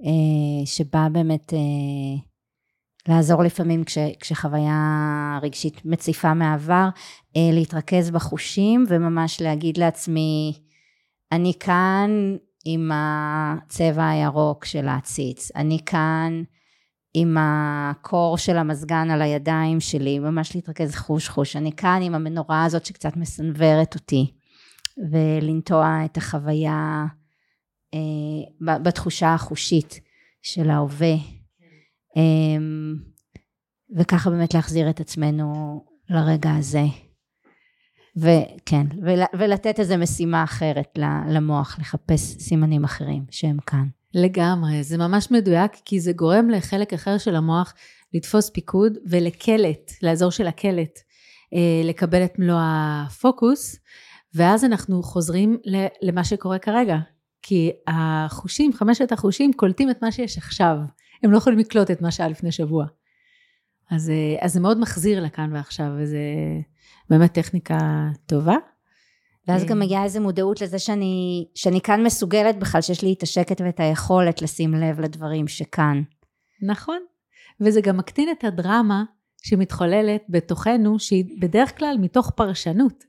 אה, 0.03 0.65
שבא 0.65 1.08
באמת 1.12 1.53
אה, 1.53 1.60
לעזור 3.08 3.43
לפעמים 3.43 3.84
כש, 3.84 3.98
כשחוויה 4.20 5.39
רגשית 5.41 5.86
מציפה 5.86 6.34
מהעבר, 6.34 6.89
אה, 7.38 7.50
להתרכז 7.53 8.12
בחושים 8.12 8.86
וממש 8.89 9.41
להגיד 9.41 9.77
לעצמי, 9.77 10.53
אני 11.32 11.53
כאן 11.60 12.36
עם 12.65 12.91
הצבע 12.93 14.10
הירוק 14.10 14.65
של 14.65 14.88
העציץ, 14.88 15.51
אני 15.55 15.79
כאן 15.86 16.43
עם 17.13 17.38
הקור 17.39 18.38
של 18.38 18.58
המזגן 18.58 19.12
על 19.12 19.22
הידיים 19.22 19.79
שלי, 19.79 20.20
ממש 20.20 20.55
להתרכז 20.55 20.96
חוש 20.96 21.29
חוש, 21.29 21.55
אני 21.55 21.72
כאן 21.72 22.00
עם 22.01 22.15
המנורה 22.15 22.65
הזאת 22.65 22.86
שקצת 22.86 23.17
מסנוורת 23.17 23.96
אותי, 23.96 24.34
ולנטוע 25.12 26.05
את 26.05 26.17
החוויה 26.17 27.05
אה, 27.93 28.75
בתחושה 28.84 29.34
החושית 29.34 30.00
של 30.41 30.70
ההווה. 30.70 31.15
אמ, 32.15 32.96
וככה 33.98 34.29
באמת 34.29 34.53
להחזיר 34.53 34.89
את 34.89 35.00
עצמנו 35.00 35.79
לרגע 36.10 36.51
הזה. 36.51 36.84
וכן, 38.17 38.88
ולתת 39.39 39.79
איזו 39.79 39.98
משימה 39.98 40.43
אחרת 40.43 40.98
למוח, 41.29 41.79
לחפש 41.79 42.38
סימנים 42.39 42.84
אחרים 42.84 43.25
שהם 43.32 43.58
כאן. 43.60 43.88
לגמרי, 44.13 44.84
זה 44.84 44.98
ממש 44.98 45.32
מדויק, 45.32 45.72
כי 45.86 46.00
זה 46.00 46.13
גורם 46.13 46.50
לחלק 46.50 46.93
אחר 46.93 47.17
של 47.17 47.36
המוח 47.36 47.74
לתפוס 48.13 48.50
פיקוד 48.50 48.98
ולקלט, 49.05 49.91
לאזור 50.03 50.32
של 50.32 50.48
הקלט, 50.48 51.00
אה, 51.53 51.82
לקבל 51.84 52.25
את 52.25 52.39
מלוא 52.39 52.60
הפוקוס, 52.62 53.75
ואז 54.36 54.65
אנחנו 54.65 55.03
חוזרים 55.03 55.58
למה 56.01 56.24
שקורה 56.24 56.60
כרגע. 56.60 56.98
כי 57.41 57.72
החושים, 57.88 58.74
חמשת 58.74 59.12
החושים, 59.12 59.53
קולטים 59.53 59.89
את 59.89 60.01
מה 60.01 60.12
שיש 60.12 60.38
עכשיו. 60.38 60.77
הם 61.24 61.32
לא 61.32 61.38
יכולים 61.38 61.60
לקלוט 61.60 61.91
את 61.91 62.01
מה 62.01 62.12
שהיה 62.12 62.29
לפני 62.29 62.51
שבוע. 62.51 62.86
אז, 63.91 64.10
אה, 64.10 64.46
אז 64.46 64.53
זה 64.53 64.60
מאוד 64.60 64.79
מחזיר 64.79 65.24
לכאן 65.24 65.53
ועכשיו, 65.53 65.88
וזה 65.98 66.20
באמת 67.10 67.34
טכניקה 67.34 67.77
טובה. 68.25 68.55
ואז 69.48 69.66
גם 69.66 69.80
מגיעה 69.80 70.04
איזו 70.04 70.22
מודעות 70.22 70.62
לזה 70.62 70.80
שאני, 70.80 71.46
שאני 71.56 71.82
כאן 71.82 72.04
מסוגלת 72.04 72.60
בכלל, 72.60 72.82
שיש 72.82 73.02
לי 73.02 73.14
את 73.14 73.24
השקט 73.24 73.62
ואת 73.62 73.80
היכולת 73.80 74.42
לשים 74.42 74.74
לב 74.74 75.00
לדברים 75.00 75.48
שכאן. 75.48 76.04
נכון, 76.62 77.00
וזה 77.62 77.82
גם 77.82 77.98
מקטין 77.98 78.30
את 78.32 78.44
הדרמה 78.44 79.04
שמתחוללת 79.44 80.24
בתוכנו, 80.30 81.00
שהיא 81.00 81.26
בדרך 81.42 81.78
כלל 81.78 81.96
מתוך 82.00 82.30
פרשנות, 82.30 83.04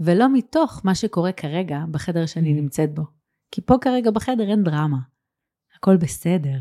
ולא 0.00 0.32
מתוך 0.32 0.80
מה 0.84 0.94
שקורה 0.94 1.32
כרגע 1.32 1.78
בחדר 1.90 2.26
שאני 2.26 2.52
mm. 2.52 2.60
נמצאת 2.60 2.94
בו. 2.94 3.02
כי 3.50 3.60
פה 3.60 3.74
כרגע 3.80 4.10
בחדר 4.10 4.50
אין 4.50 4.62
דרמה, 4.62 4.98
הכל 5.76 5.96
בסדר. 5.96 6.58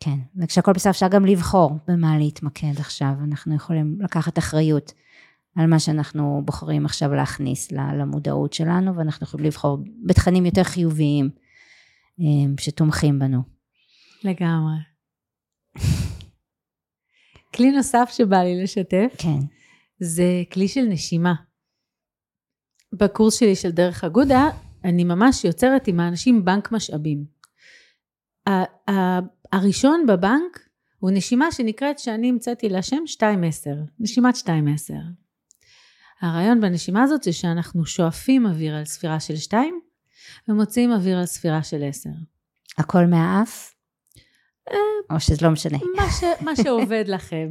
כן, 0.00 0.18
וכשהכל 0.42 0.72
בסדר 0.72 0.90
אפשר 0.90 1.08
גם 1.08 1.24
לבחור 1.24 1.70
במה 1.88 2.18
להתמקד 2.18 2.80
עכשיו, 2.80 3.12
אנחנו 3.24 3.54
יכולים 3.54 3.98
לקחת 4.00 4.38
אחריות 4.38 4.92
על 5.58 5.66
מה 5.66 5.78
שאנחנו 5.78 6.42
בוחרים 6.44 6.84
עכשיו 6.84 7.14
להכניס 7.14 7.72
למודעות 7.72 8.52
שלנו, 8.52 8.96
ואנחנו 8.96 9.24
יכולים 9.24 9.46
לבחור 9.46 9.78
בתכנים 10.06 10.46
יותר 10.46 10.64
חיוביים 10.64 11.30
אה, 12.20 12.54
שתומכים 12.60 13.18
בנו. 13.18 13.42
לגמרי. 14.24 14.76
כלי 17.54 17.70
נוסף 17.70 18.10
שבא 18.12 18.36
לי 18.36 18.62
לשתף, 18.62 19.14
כן. 19.18 19.38
זה 20.00 20.42
כלי 20.52 20.68
של 20.68 20.82
נשימה. 20.82 21.34
בקורס 22.92 23.40
שלי 23.40 23.56
של 23.56 23.70
דרך 23.70 24.04
אגודה, 24.04 24.44
אני 24.84 25.04
ממש 25.04 25.44
יוצרת 25.44 25.88
עם 25.88 26.00
האנשים 26.00 26.44
בנק 26.44 26.72
משאבים. 26.72 27.24
הראשון 29.52 30.06
בבנק 30.08 30.68
הוא 30.98 31.10
נשימה 31.10 31.52
שנקראת, 31.52 31.98
שאני 31.98 32.28
המצאתי 32.28 32.68
לה 32.68 32.82
שם 32.82 33.02
2-10, 33.16 33.20
נשימת 34.00 34.34
2-10. 34.34 34.48
הרעיון 36.20 36.60
בנשימה 36.60 37.02
הזאת 37.02 37.22
זה 37.22 37.32
שאנחנו 37.32 37.86
שואפים 37.86 38.46
אוויר 38.46 38.74
על 38.74 38.84
ספירה 38.84 39.20
של 39.20 39.36
2 39.36 39.80
ומוציאים 40.48 40.92
אוויר 40.92 41.18
על 41.18 41.26
ספירה 41.26 41.62
של 41.62 41.84
10. 41.88 42.10
הכל 42.78 43.06
מהאף? 43.06 43.74
אה, 44.70 44.76
או 45.14 45.20
שזה 45.20 45.46
לא 45.46 45.50
משנה. 45.50 45.78
מה, 45.96 46.10
ש, 46.20 46.24
מה 46.40 46.56
שעובד 46.56 47.04
לכם. 47.14 47.48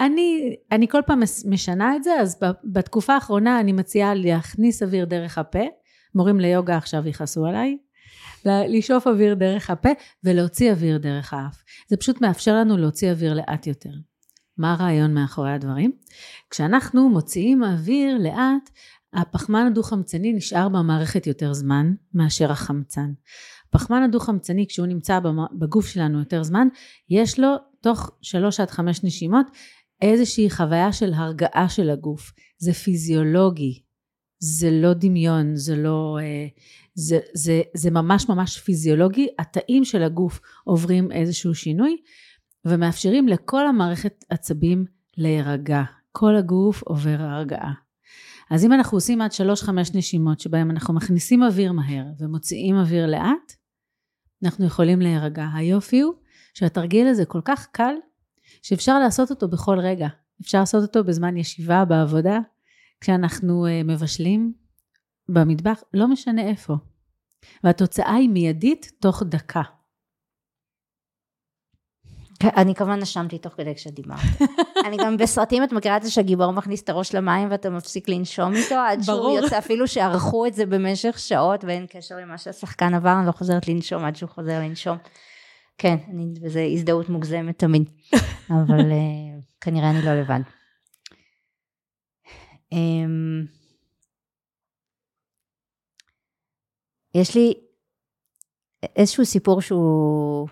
אני, 0.00 0.56
אני 0.72 0.88
כל 0.88 1.00
פעם 1.06 1.22
משנה 1.44 1.96
את 1.96 2.04
זה, 2.04 2.20
אז 2.20 2.40
בתקופה 2.64 3.14
האחרונה 3.14 3.60
אני 3.60 3.72
מציעה 3.72 4.14
להכניס 4.14 4.82
אוויר 4.82 5.04
דרך 5.04 5.38
הפה. 5.38 5.64
מורים 6.14 6.40
ליוגה 6.40 6.76
עכשיו 6.76 7.08
יכעסו 7.08 7.46
עליי. 7.46 7.78
לשאוף 8.44 9.06
אוויר 9.06 9.34
דרך 9.34 9.70
הפה 9.70 9.88
ולהוציא 10.24 10.70
אוויר 10.70 10.98
דרך 10.98 11.32
האף. 11.32 11.62
זה 11.88 11.96
פשוט 11.96 12.20
מאפשר 12.20 12.54
לנו 12.54 12.76
להוציא 12.76 13.10
אוויר 13.10 13.34
לאט 13.34 13.66
יותר. 13.66 13.90
מה 14.60 14.72
הרעיון 14.72 15.14
מאחורי 15.14 15.52
הדברים? 15.52 15.92
כשאנחנו 16.50 17.08
מוציאים 17.08 17.64
אוויר 17.64 18.18
לאט, 18.18 18.70
הפחמן 19.12 19.66
הדו-חמצני 19.66 20.32
נשאר 20.32 20.68
במערכת 20.68 21.26
יותר 21.26 21.52
זמן 21.52 21.94
מאשר 22.14 22.52
החמצן. 22.52 23.12
פחמן 23.70 24.02
הדו-חמצני 24.02 24.66
כשהוא 24.68 24.86
נמצא 24.86 25.20
בגוף 25.58 25.86
שלנו 25.86 26.18
יותר 26.18 26.42
זמן, 26.42 26.68
יש 27.10 27.38
לו 27.38 27.48
תוך 27.80 28.10
שלוש 28.22 28.60
עד 28.60 28.70
חמש 28.70 29.04
נשימות 29.04 29.46
איזושהי 30.02 30.50
חוויה 30.50 30.92
של 30.92 31.12
הרגעה 31.14 31.68
של 31.68 31.90
הגוף. 31.90 32.32
זה 32.58 32.72
פיזיולוגי, 32.72 33.82
זה 34.38 34.70
לא 34.70 34.92
דמיון, 34.92 35.56
זה 35.56 35.76
לא... 35.76 36.18
אה, 36.22 36.46
זה, 36.94 37.18
זה, 37.34 37.62
זה 37.74 37.90
ממש 37.90 38.28
ממש 38.28 38.58
פיזיולוגי, 38.58 39.28
התאים 39.38 39.84
של 39.84 40.02
הגוף 40.02 40.40
עוברים 40.64 41.12
איזשהו 41.12 41.54
שינוי 41.54 41.96
ומאפשרים 42.64 43.28
לכל 43.28 43.66
המערכת 43.66 44.24
עצבים 44.28 44.84
להירגע. 45.16 45.82
כל 46.12 46.36
הגוף 46.36 46.82
עובר 46.82 47.16
הרגעה. 47.18 47.72
אז 48.50 48.64
אם 48.64 48.72
אנחנו 48.72 48.96
עושים 48.96 49.20
עד 49.20 49.30
3-5 49.30 49.70
נשימות 49.94 50.40
שבהם 50.40 50.70
אנחנו 50.70 50.94
מכניסים 50.94 51.42
אוויר 51.42 51.72
מהר 51.72 52.04
ומוציאים 52.18 52.76
אוויר 52.76 53.06
לאט, 53.06 53.52
אנחנו 54.44 54.66
יכולים 54.66 55.00
להירגע. 55.00 55.46
היופי 55.54 56.00
הוא 56.00 56.14
שהתרגיל 56.54 57.06
הזה 57.06 57.24
כל 57.24 57.40
כך 57.44 57.66
קל, 57.72 57.94
שאפשר 58.62 58.98
לעשות 58.98 59.30
אותו 59.30 59.48
בכל 59.48 59.78
רגע. 59.78 60.08
אפשר 60.42 60.60
לעשות 60.60 60.82
אותו 60.82 61.04
בזמן 61.04 61.36
ישיבה, 61.36 61.84
בעבודה, 61.84 62.38
כשאנחנו 63.00 63.66
אה, 63.66 63.82
מבשלים, 63.84 64.52
במטבח, 65.28 65.82
לא 65.94 66.08
משנה 66.08 66.42
איפה. 66.42 66.74
והתוצאה 67.64 68.14
היא 68.14 68.28
מיידית 68.28 68.92
תוך 69.00 69.22
דקה. 69.22 69.62
אני 72.44 72.74
כמובן 72.74 72.98
נשמתי 72.98 73.38
תוך 73.38 73.52
כדי 73.52 73.74
כשדיברת. 73.74 74.18
אני 74.86 74.96
גם 74.96 75.16
בסרטים, 75.16 75.64
את 75.64 75.72
מכירה 75.72 75.96
את 75.96 76.02
זה 76.02 76.10
שהגיבור 76.10 76.52
מכניס 76.52 76.82
את 76.82 76.88
הראש 76.88 77.14
למים 77.14 77.48
ואתה 77.50 77.70
מפסיק 77.70 78.08
לנשום 78.08 78.54
איתו, 78.54 78.74
עד 78.74 79.02
שהוא 79.02 79.38
יוצא, 79.38 79.58
אפילו 79.58 79.88
שערכו 79.88 80.46
את 80.46 80.54
זה 80.54 80.66
במשך 80.66 81.18
שעות 81.18 81.64
ואין 81.64 81.86
קשר 81.90 82.16
למה 82.16 82.38
שהשחקן 82.38 82.94
עבר, 82.94 83.12
אני 83.18 83.26
לא 83.26 83.32
חוזרת 83.32 83.68
לנשום 83.68 84.04
עד 84.04 84.16
שהוא 84.16 84.30
חוזר 84.30 84.58
לנשום. 84.58 84.98
כן, 85.78 85.96
אני, 86.08 86.24
וזו 86.42 86.58
הזדהות 86.58 87.08
מוגזמת 87.08 87.58
תמיד, 87.58 87.90
אבל 88.64 88.90
uh, 88.90 89.42
כנראה 89.60 89.90
אני 89.90 90.02
לא 90.02 90.20
לבד. 90.20 90.40
Um, 92.74 93.60
יש 97.14 97.36
לי 97.36 97.54
איזשהו 98.96 99.24
סיפור 99.24 99.60
שהוא 99.60 100.48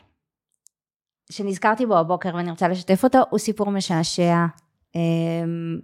שנזכרתי 1.33 1.87
בו 1.87 1.99
הבוקר 1.99 2.35
ואני 2.35 2.51
רוצה 2.51 2.69
לשתף 2.69 3.05
אותו, 3.05 3.19
הוא 3.31 3.39
סיפור 3.39 3.71
משעשע 3.71 4.47
אמ, 4.95 5.79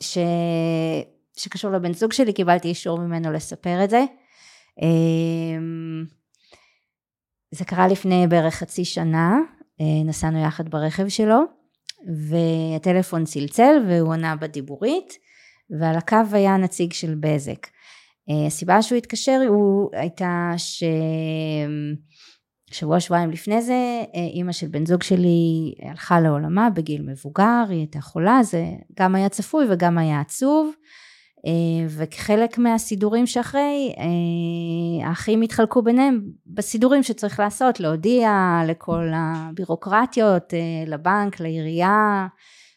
ש... 0.00 0.18
שקשור 1.36 1.70
לבן 1.70 1.92
זוג 1.92 2.12
שלי, 2.12 2.32
קיבלתי 2.32 2.68
אישור 2.68 2.98
ממנו 2.98 3.32
לספר 3.32 3.84
את 3.84 3.90
זה. 3.90 4.04
אמ, 4.82 6.04
זה 7.50 7.64
קרה 7.64 7.88
לפני 7.88 8.26
בערך 8.26 8.54
חצי 8.54 8.84
שנה, 8.84 9.38
אה, 9.80 10.04
נסענו 10.04 10.42
יחד 10.44 10.68
ברכב 10.68 11.08
שלו, 11.08 11.40
והטלפון 12.28 13.24
צלצל 13.24 13.84
והוא 13.88 14.12
ענה 14.12 14.36
בדיבורית, 14.36 15.18
ועל 15.80 15.96
הקו 15.96 16.16
היה 16.32 16.56
נציג 16.56 16.92
של 16.92 17.14
בזק. 17.20 17.66
אה, 18.30 18.46
הסיבה 18.46 18.82
שהוא 18.82 18.98
התקשר 18.98 19.40
הוא 19.48 19.90
הייתה 19.92 20.52
ש... 20.56 20.84
שבוע 22.72 23.00
שבועיים 23.00 23.30
לפני 23.30 23.62
זה 23.62 24.02
אימא 24.14 24.52
של 24.52 24.68
בן 24.68 24.86
זוג 24.86 25.02
שלי 25.02 25.74
הלכה 25.82 26.20
לעולמה 26.20 26.70
בגיל 26.70 27.02
מבוגר, 27.02 27.64
היא 27.68 27.78
הייתה 27.78 28.00
חולה, 28.00 28.40
זה 28.42 28.64
גם 28.98 29.14
היה 29.14 29.28
צפוי 29.28 29.66
וגם 29.68 29.98
היה 29.98 30.20
עצוב. 30.20 30.72
אה, 31.46 31.86
וכחלק 31.88 32.58
מהסידורים 32.58 33.26
שאחרי 33.26 33.94
אה, 33.98 35.08
האחים 35.08 35.42
התחלקו 35.42 35.82
ביניהם 35.82 36.22
בסידורים 36.46 37.02
שצריך 37.02 37.40
לעשות 37.40 37.80
להודיע 37.80 38.60
לכל 38.66 39.08
הבירוקרטיות 39.14 40.54
אה, 40.54 40.58
לבנק 40.86 41.40
לעירייה 41.40 42.26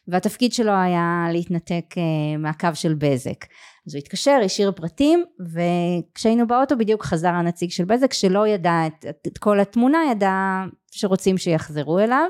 והתפקיד 0.08 0.52
שלו 0.52 0.72
היה 0.72 1.26
להתנתק 1.32 1.94
מהקו 2.38 2.68
של 2.74 2.94
בזק. 2.94 3.44
אז 3.86 3.94
הוא 3.94 3.98
התקשר 3.98 4.40
השאיר 4.44 4.72
פרטים 4.72 5.24
וכשהיינו 5.40 6.46
באוטו 6.46 6.78
בדיוק 6.78 7.04
חזר 7.04 7.28
הנציג 7.28 7.70
של 7.70 7.84
בזק 7.84 8.12
שלא 8.12 8.46
ידע 8.48 8.86
את, 8.86 9.06
את 9.26 9.38
כל 9.38 9.60
התמונה 9.60 9.98
ידע 10.10 10.64
שרוצים 10.90 11.38
שיחזרו 11.38 11.98
אליו. 11.98 12.28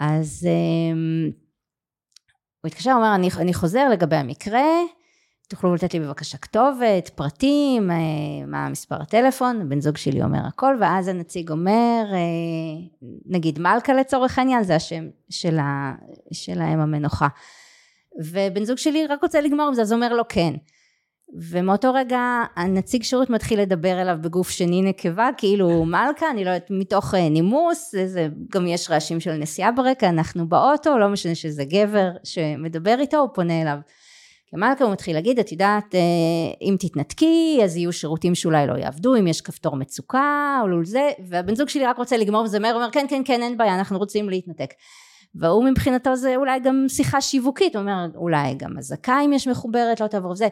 אז 0.00 0.48
הוא 2.60 2.68
התקשר 2.68 2.90
הוא 2.90 2.96
אומר 2.96 3.14
אני, 3.14 3.28
אני 3.38 3.54
חוזר 3.54 3.88
לגבי 3.88 4.16
המקרה 4.16 4.62
תוכלו 5.48 5.74
לתת 5.74 5.94
לי 5.94 6.00
בבקשה 6.00 6.38
כתובת, 6.38 7.08
פרטים, 7.14 7.90
אה, 7.90 7.96
מה 8.46 8.68
מספר 8.68 9.02
הטלפון, 9.02 9.68
בן 9.68 9.80
זוג 9.80 9.96
שלי 9.96 10.22
אומר 10.22 10.46
הכל, 10.46 10.76
ואז 10.80 11.08
הנציג 11.08 11.50
אומר, 11.50 12.04
אה, 12.12 13.08
נגיד 13.26 13.58
מלכה 13.58 13.92
לצורך 13.92 14.38
העניין, 14.38 14.62
זה 14.62 14.76
השם 14.76 15.04
של, 15.30 15.58
האם 16.60 16.80
המנוחה. 16.80 17.28
ובן 18.20 18.64
זוג 18.64 18.78
שלי 18.78 19.06
רק 19.06 19.22
רוצה 19.22 19.40
לגמור 19.40 19.66
עם 19.66 19.74
זה, 19.74 19.82
אז 19.82 19.92
אומר 19.92 20.14
לו 20.14 20.22
כן. 20.28 20.54
ומאותו 21.50 21.94
רגע 21.94 22.20
הנציג 22.56 23.02
שירות 23.02 23.30
מתחיל 23.30 23.60
לדבר 23.60 24.02
אליו 24.02 24.18
בגוף 24.20 24.50
שני 24.50 24.82
נקבה, 24.82 25.28
כאילו 25.36 25.84
מלכה, 25.84 26.30
אני 26.30 26.44
לא 26.44 26.50
יודעת, 26.50 26.70
מתוך 26.70 27.14
אה, 27.14 27.28
נימוס, 27.28 27.94
זה, 28.06 28.28
גם 28.50 28.66
יש 28.66 28.90
רעשים 28.90 29.20
של 29.20 29.32
נסיעה 29.32 29.72
ברקע, 29.72 30.08
אנחנו 30.08 30.48
באוטו, 30.48 30.98
לא 30.98 31.08
משנה 31.08 31.34
שזה 31.34 31.64
גבר 31.64 32.10
שמדבר 32.24 32.96
איתו, 33.00 33.16
הוא 33.16 33.28
פונה 33.34 33.62
אליו. 33.62 33.78
ומלכה 34.54 34.84
הוא 34.84 34.92
מתחיל 34.92 35.16
להגיד, 35.16 35.38
את 35.38 35.52
יודעת, 35.52 35.94
אה, 35.94 36.00
אם 36.62 36.76
תתנתקי, 36.78 37.60
אז 37.64 37.76
יהיו 37.76 37.92
שירותים 37.92 38.34
שאולי 38.34 38.66
לא 38.66 38.72
יעבדו, 38.72 39.16
אם 39.16 39.26
יש 39.26 39.40
כפתור 39.40 39.76
מצוקה, 39.76 40.58
או 40.62 40.68
לא 40.68 40.76
זה, 40.84 41.10
והבן 41.28 41.54
זוג 41.54 41.68
שלי 41.68 41.86
רק 41.86 41.98
רוצה 41.98 42.16
לגמור 42.16 42.42
וזמר, 42.42 42.68
הוא 42.68 42.76
אומר, 42.76 42.90
כן, 42.90 43.06
כן, 43.08 43.22
כן, 43.24 43.42
אין 43.42 43.56
בעיה, 43.56 43.74
אנחנו 43.74 43.98
רוצים 43.98 44.28
להתנתק. 44.28 44.74
והוא 45.34 45.64
מבחינתו 45.64 46.16
זה 46.16 46.36
אולי 46.36 46.60
גם 46.60 46.84
שיחה 46.88 47.20
שיווקית, 47.20 47.76
הוא 47.76 47.82
אומר, 47.82 48.06
אולי 48.14 48.54
גם 48.54 48.78
אזעקה 48.78 49.20
אם 49.24 49.32
יש 49.32 49.48
מחוברת, 49.48 50.00
לא 50.00 50.06
תעבור 50.06 50.30
וזה. 50.30 50.48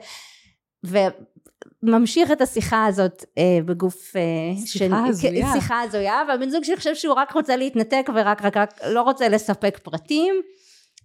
וממשיך 1.83 2.33
את 2.33 2.41
השיחה 2.41 2.87
הזאת 2.87 3.25
אה, 3.39 3.59
בגוף 3.65 4.17
אה, 4.17 4.67
שיחה 4.67 5.07
הזויה 5.07 5.53
שיחה 5.53 5.81
הזויה 5.81 6.23
והבן 6.29 6.51
זוג 6.51 6.65
שלי 6.65 6.77
חושב 6.77 6.95
שהוא 6.95 7.15
רק 7.15 7.33
רוצה 7.33 7.57
להתנתק 7.57 8.11
ורק 8.15 8.43
רק, 8.43 8.57
רק 8.57 8.81
לא 8.87 9.03
רוצה 9.03 9.29
לספק 9.29 9.79
פרטים 9.83 10.35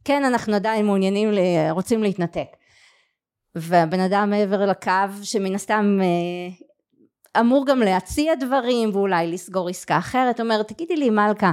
כן 0.05 0.23
אנחנו 0.23 0.55
עדיין 0.55 0.86
מעוניינים 0.86 1.29
רוצים 1.71 2.03
להתנתק 2.03 2.47
והבן 3.60 4.00
אדם 4.00 4.30
מעבר 4.30 4.65
לקו 4.65 5.24
שמן 5.24 5.56
הסתם 5.56 6.00
אה, 6.02 7.41
אמור 7.41 7.65
גם 7.65 7.80
להציע 7.80 8.36
דברים 8.36 8.89
ואולי 8.93 9.32
לסגור 9.32 9.70
עסקה 9.70 9.98
אחרת 9.98 10.39
אומר 10.39 10.63
תגידי 10.63 10.96
לי 10.96 11.10
מלכה 11.10 11.52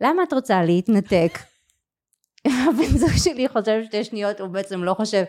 למה 0.00 0.22
את 0.22 0.32
רוצה 0.32 0.64
להתנתק? 0.64 1.38
הבן 2.68 2.96
זוג 2.96 3.10
שלי 3.16 3.48
חושב 3.48 3.82
שתי 3.84 4.04
שניות 4.04 4.40
הוא 4.40 4.48
בעצם 4.48 4.84
לא 4.84 4.94
חושב 4.94 5.22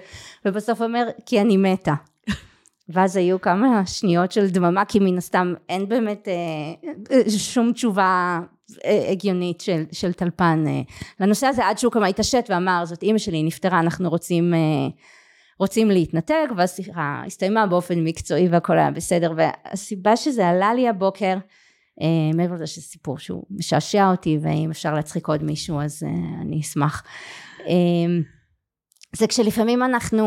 ובסוף 0.46 0.82
אומר 0.82 1.08
כי 1.26 1.42
אני 1.42 1.58
מתה. 1.58 1.94
ואז 2.94 3.16
היו 3.16 3.42
כמה 3.42 3.86
שניות 3.86 4.32
של 4.32 4.50
דממה 4.50 4.86
כי 4.86 5.00
מן 5.00 5.18
הסתם 5.18 5.54
אין 5.70 5.90
באמת 5.90 6.28
אה, 6.28 7.30
שום 7.38 7.74
תשובה 7.74 8.40
אה, 8.86 9.08
הגיונית 9.12 9.62
של, 9.62 9.84
של 9.92 10.14
טלפן 10.14 10.64
אה, 10.68 10.82
לנושא 11.20 11.48
הזה 11.48 11.68
עד 11.68 11.78
שהוא 11.78 11.92
כמה 11.92 12.08
התעשת 12.08 12.46
ואמר 12.50 12.86
זאת 12.86 13.04
אימא 13.04 13.18
שלי 13.18 13.44
נפטרה 13.44 13.80
אנחנו 13.80 14.10
רוצים 14.10 14.54
אה, 14.54 14.60
רוצים 15.60 15.92
להתנתק 15.92 16.50
והשיחה 16.58 17.24
הסתיימה 17.26 17.68
באופן 17.68 18.04
מקצועי 18.04 18.48
והכל 18.48 18.78
היה 18.78 18.92
בסדר 18.92 19.34
והסיבה 19.38 20.16
שזה 20.16 20.48
עלה 20.48 20.74
לי 20.74 20.90
הבוקר 20.90 21.38
אה, 22.02 22.38
מעבר 22.38 22.56
לזה 22.56 22.68
שזה 22.68 22.82
סיפור 22.82 23.18
שהוא 23.18 23.44
משעשע 23.50 24.12
אותי 24.12 24.38
ואם 24.42 24.72
אפשר 24.72 24.94
להצחיק 24.94 25.28
עוד 25.28 25.44
מישהו 25.44 25.82
אז 25.82 26.04
אה, 26.04 26.42
אני 26.42 26.62
אשמח 26.62 27.04
אה, 27.68 28.22
זה 29.16 29.28
כשלפעמים 29.28 29.84
אנחנו 29.84 30.26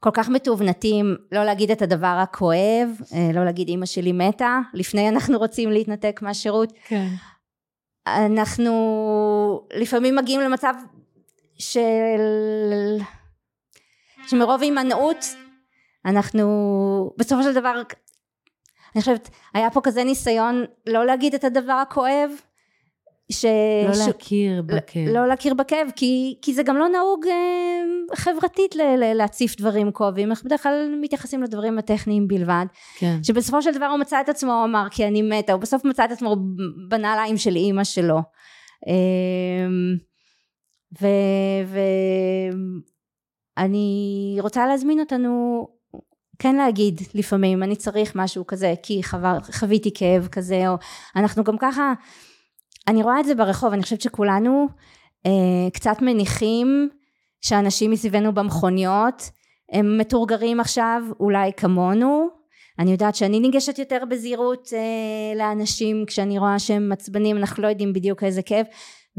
כל 0.00 0.10
כך 0.12 0.28
מתובנתים 0.28 1.16
לא 1.32 1.44
להגיד 1.44 1.70
את 1.70 1.82
הדבר 1.82 2.18
הכואב 2.22 2.88
לא 3.34 3.44
להגיד 3.44 3.68
אמא 3.68 3.86
שלי 3.86 4.12
מתה 4.12 4.60
לפני 4.74 5.08
אנחנו 5.08 5.38
רוצים 5.38 5.70
להתנתק 5.70 6.20
מהשירות 6.22 6.72
כן. 6.84 7.08
אנחנו 8.06 8.72
לפעמים 9.74 10.16
מגיעים 10.16 10.40
למצב 10.40 10.74
של 11.58 12.20
שמרוב 14.30 14.62
הימנעות 14.62 15.24
אנחנו 16.06 16.44
בסופו 17.16 17.42
של 17.42 17.54
דבר 17.54 17.82
אני 18.94 19.00
חושבת 19.00 19.30
היה 19.54 19.70
פה 19.70 19.80
כזה 19.80 20.04
ניסיון 20.04 20.64
לא 20.86 21.06
להגיד 21.06 21.34
את 21.34 21.44
הדבר 21.44 21.72
הכואב 21.72 22.30
ש... 23.32 23.44
לא 23.88 23.94
ש... 23.94 24.06
להכיר 24.06 24.62
בכאב. 24.62 25.08
לא 25.08 25.26
להכיר 25.26 25.54
בכאב, 25.54 25.88
כי, 25.96 26.38
כי 26.42 26.54
זה 26.54 26.62
גם 26.62 26.76
לא 26.76 26.88
נהוג 26.88 27.26
אה, 27.26 28.16
חברתית 28.16 28.76
ל, 28.76 28.80
ל, 28.80 29.12
להציף 29.14 29.56
דברים 29.56 29.92
כואבים, 29.92 30.28
אנחנו 30.28 30.46
בדרך 30.46 30.62
כלל 30.62 30.98
מתייחסים 31.00 31.42
לדברים 31.42 31.78
הטכניים 31.78 32.28
בלבד. 32.28 32.66
כן. 32.98 33.18
שבסופו 33.22 33.62
של 33.62 33.74
דבר 33.74 33.86
הוא 33.86 33.98
מצא 33.98 34.20
את 34.20 34.28
עצמו, 34.28 34.52
הוא 34.52 34.64
אמר 34.64 34.86
כי 34.90 35.06
אני 35.06 35.22
מתה, 35.22 35.52
הוא 35.52 35.60
בסוף 35.60 35.84
מצא 35.84 36.04
את 36.04 36.10
עצמו 36.10 36.36
בנעליים 36.88 37.36
של 37.36 37.56
אימא 37.56 37.84
שלו. 37.84 38.18
אה, 38.88 39.68
ו... 41.00 41.06
ו... 41.66 41.78
אני 43.58 44.36
רוצה 44.40 44.66
להזמין 44.66 45.00
אותנו 45.00 45.66
כן 46.38 46.56
להגיד 46.56 47.00
לפעמים 47.14 47.62
אני 47.62 47.76
צריך 47.76 48.12
משהו 48.16 48.46
כזה 48.46 48.74
כי 48.82 49.02
חבר, 49.02 49.38
חוויתי 49.52 49.90
כאב 49.94 50.28
כזה 50.32 50.68
או 50.68 50.74
אנחנו 51.16 51.44
גם 51.44 51.58
ככה 51.58 51.92
אני 52.88 53.02
רואה 53.02 53.20
את 53.20 53.24
זה 53.24 53.34
ברחוב 53.34 53.72
אני 53.72 53.82
חושבת 53.82 54.00
שכולנו 54.00 54.66
אה, 55.26 55.70
קצת 55.72 56.02
מניחים 56.02 56.88
שאנשים 57.40 57.90
מסביבנו 57.90 58.34
במכוניות 58.34 59.30
הם 59.72 59.98
מתורגרים 59.98 60.60
עכשיו 60.60 61.02
אולי 61.20 61.50
כמונו. 61.56 62.28
אני 62.78 62.90
יודעת 62.90 63.14
שאני 63.14 63.40
ניגשת 63.40 63.78
יותר 63.78 63.98
בזהירות 64.10 64.68
אה, 64.72 65.38
לאנשים 65.38 66.04
כשאני 66.06 66.38
רואה 66.38 66.58
שהם 66.58 66.92
עצבנים 66.92 67.36
אנחנו 67.36 67.62
לא 67.62 67.68
יודעים 67.68 67.92
בדיוק 67.92 68.24
איזה 68.24 68.42
כאב 68.42 68.66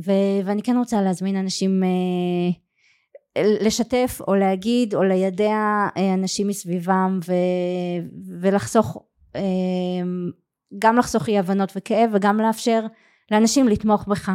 ו- 0.05 0.45
ואני 0.45 0.63
כן 0.63 0.77
רוצה 0.77 1.01
להזמין 1.01 1.35
אנשים 1.35 1.83
אה, 1.83 2.51
לשתף 3.37 4.21
או 4.27 4.35
להגיד 4.35 4.95
או 4.95 5.03
לידע 5.03 5.87
אה, 5.97 6.13
אנשים 6.13 6.47
מסביבם 6.47 7.19
ו, 7.27 7.33
ולחסוך 8.41 9.03
אה, 9.35 9.41
גם 10.79 10.97
לחסוך 10.97 11.27
אי 11.27 11.39
הבנות 11.39 11.71
וכאב 11.75 12.09
וגם 12.13 12.37
לאפשר 12.37 12.85
לאנשים 13.31 13.67
לתמוך 13.67 14.07
בך 14.07 14.29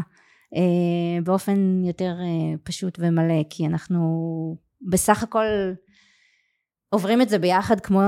אה, 0.54 1.22
באופן 1.24 1.84
יותר 1.84 2.14
פשוט 2.62 2.98
ומלא 3.00 3.42
כי 3.50 3.66
אנחנו 3.66 4.56
בסך 4.88 5.22
הכל 5.22 5.44
עוברים 6.88 7.22
את 7.22 7.28
זה 7.28 7.38
ביחד 7.38 7.80
כמו 7.80 8.00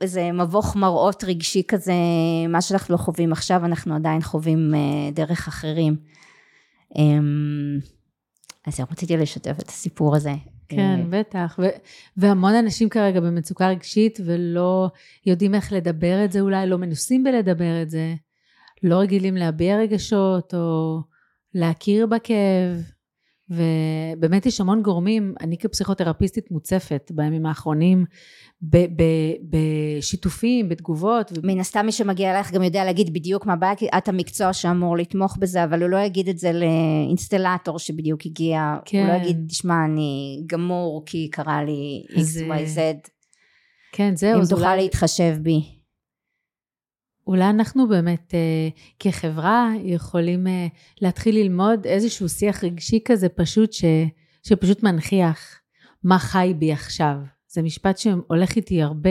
איזה 0.00 0.32
מבוך 0.32 0.76
מראות 0.76 1.24
רגשי 1.24 1.62
כזה 1.68 1.92
מה 2.48 2.60
שאנחנו 2.60 2.92
לא 2.92 2.98
חווים 2.98 3.32
עכשיו 3.32 3.64
אנחנו 3.64 3.94
עדיין 3.94 4.22
חווים 4.22 4.72
דרך 5.14 5.48
אחרים 5.48 5.96
אז 8.66 8.80
רציתי 8.90 9.16
לשתף 9.16 9.54
את 9.58 9.68
הסיפור 9.68 10.16
הזה. 10.16 10.34
כן, 10.68 11.00
אה, 11.00 11.04
בטח. 11.10 11.58
ו- 11.62 11.76
והמון 12.16 12.54
אנשים 12.54 12.88
כרגע 12.88 13.20
במצוקה 13.20 13.68
רגשית 13.68 14.18
ולא 14.24 14.90
יודעים 15.26 15.54
איך 15.54 15.72
לדבר 15.72 16.24
את 16.24 16.32
זה 16.32 16.40
אולי, 16.40 16.66
לא 16.66 16.78
מנוסים 16.78 17.24
בלדבר 17.24 17.82
את 17.82 17.90
זה, 17.90 18.14
לא 18.82 18.96
רגילים 18.96 19.36
להביע 19.36 19.76
רגשות 19.76 20.54
או 20.54 21.00
להכיר 21.54 22.06
בכאב. 22.06 22.82
ובאמת 23.50 24.46
יש 24.46 24.60
המון 24.60 24.82
גורמים, 24.82 25.34
אני 25.40 25.58
כפסיכותרפיסטית 25.58 26.50
מוצפת 26.50 27.10
בימים 27.14 27.46
האחרונים 27.46 28.04
בשיתופים, 29.50 30.68
בתגובות. 30.68 31.32
מן 31.42 31.60
הסתם 31.60 31.86
מי 31.86 31.92
שמגיע 31.92 32.30
אלייך 32.30 32.52
גם 32.52 32.62
יודע 32.62 32.84
להגיד 32.84 33.12
בדיוק 33.12 33.46
מה 33.46 33.52
הבעיה, 33.52 33.76
כי 33.76 33.86
את 33.98 34.08
המקצוע 34.08 34.52
שאמור 34.52 34.96
לתמוך 34.96 35.36
בזה, 35.36 35.64
אבל 35.64 35.82
הוא 35.82 35.90
לא 35.90 35.96
יגיד 35.96 36.28
את 36.28 36.38
זה 36.38 36.52
לאינסטלטור 36.52 37.78
שבדיוק 37.78 38.20
הגיע, 38.26 38.76
כן. 38.84 38.98
הוא 38.98 39.06
לא 39.06 39.18
כן. 39.18 39.24
יגיד, 39.24 39.44
תשמע, 39.48 39.84
אני 39.84 40.42
גמור 40.46 41.02
כי 41.06 41.28
קרה 41.30 41.64
לי 41.64 42.02
XYZ. 42.10 43.10
כן, 43.92 44.16
זהו. 44.16 44.40
אם 44.40 44.44
תוכל 44.50 44.62
אולי... 44.62 44.76
להתחשב 44.76 45.34
בי. 45.42 45.81
אולי 47.26 47.50
אנחנו 47.50 47.88
באמת 47.88 48.34
אה, 48.34 48.68
כחברה 48.98 49.70
יכולים 49.82 50.46
אה, 50.46 50.66
להתחיל 51.00 51.34
ללמוד 51.34 51.86
איזשהו 51.86 52.28
שיח 52.28 52.64
רגשי 52.64 53.00
כזה 53.04 53.28
פשוט 53.28 53.72
ש, 53.72 53.84
שפשוט 54.42 54.82
מנכיח 54.82 55.60
מה 56.04 56.18
חי 56.18 56.54
בי 56.58 56.72
עכשיו. 56.72 57.16
זה 57.48 57.62
משפט 57.62 57.98
שהולך 57.98 58.56
איתי 58.56 58.82
הרבה, 58.82 59.10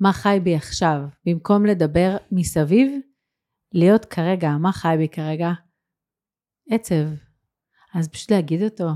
מה 0.00 0.12
חי 0.12 0.38
בי 0.42 0.54
עכשיו. 0.54 1.00
במקום 1.26 1.66
לדבר 1.66 2.16
מסביב, 2.32 2.92
להיות 3.72 4.04
כרגע, 4.04 4.50
מה 4.50 4.72
חי 4.72 4.94
בי 4.98 5.08
כרגע? 5.08 5.52
עצב. 6.70 7.04
אז 7.94 8.08
פשוט 8.08 8.30
להגיד 8.30 8.62
אותו. 8.62 8.88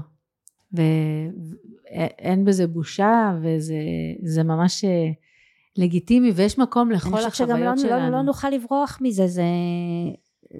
ואין 0.73 2.45
בזה 2.45 2.67
בושה, 2.67 3.39
וזה 3.43 4.43
ממש 4.43 4.85
אה, 4.85 5.11
לגיטימי, 5.77 6.33
ויש 6.35 6.59
מקום 6.59 6.91
לכל 6.91 7.09
החוויות 7.09 7.35
שלנו. 7.35 7.53
אני 7.55 7.61
חושבת 7.67 7.79
שגם 7.79 8.01
לא, 8.01 8.07
לא, 8.07 8.09
לא 8.09 8.23
נוכל 8.23 8.51
לברוח 8.51 8.99
מזה, 9.01 9.27
זה, 9.27 9.43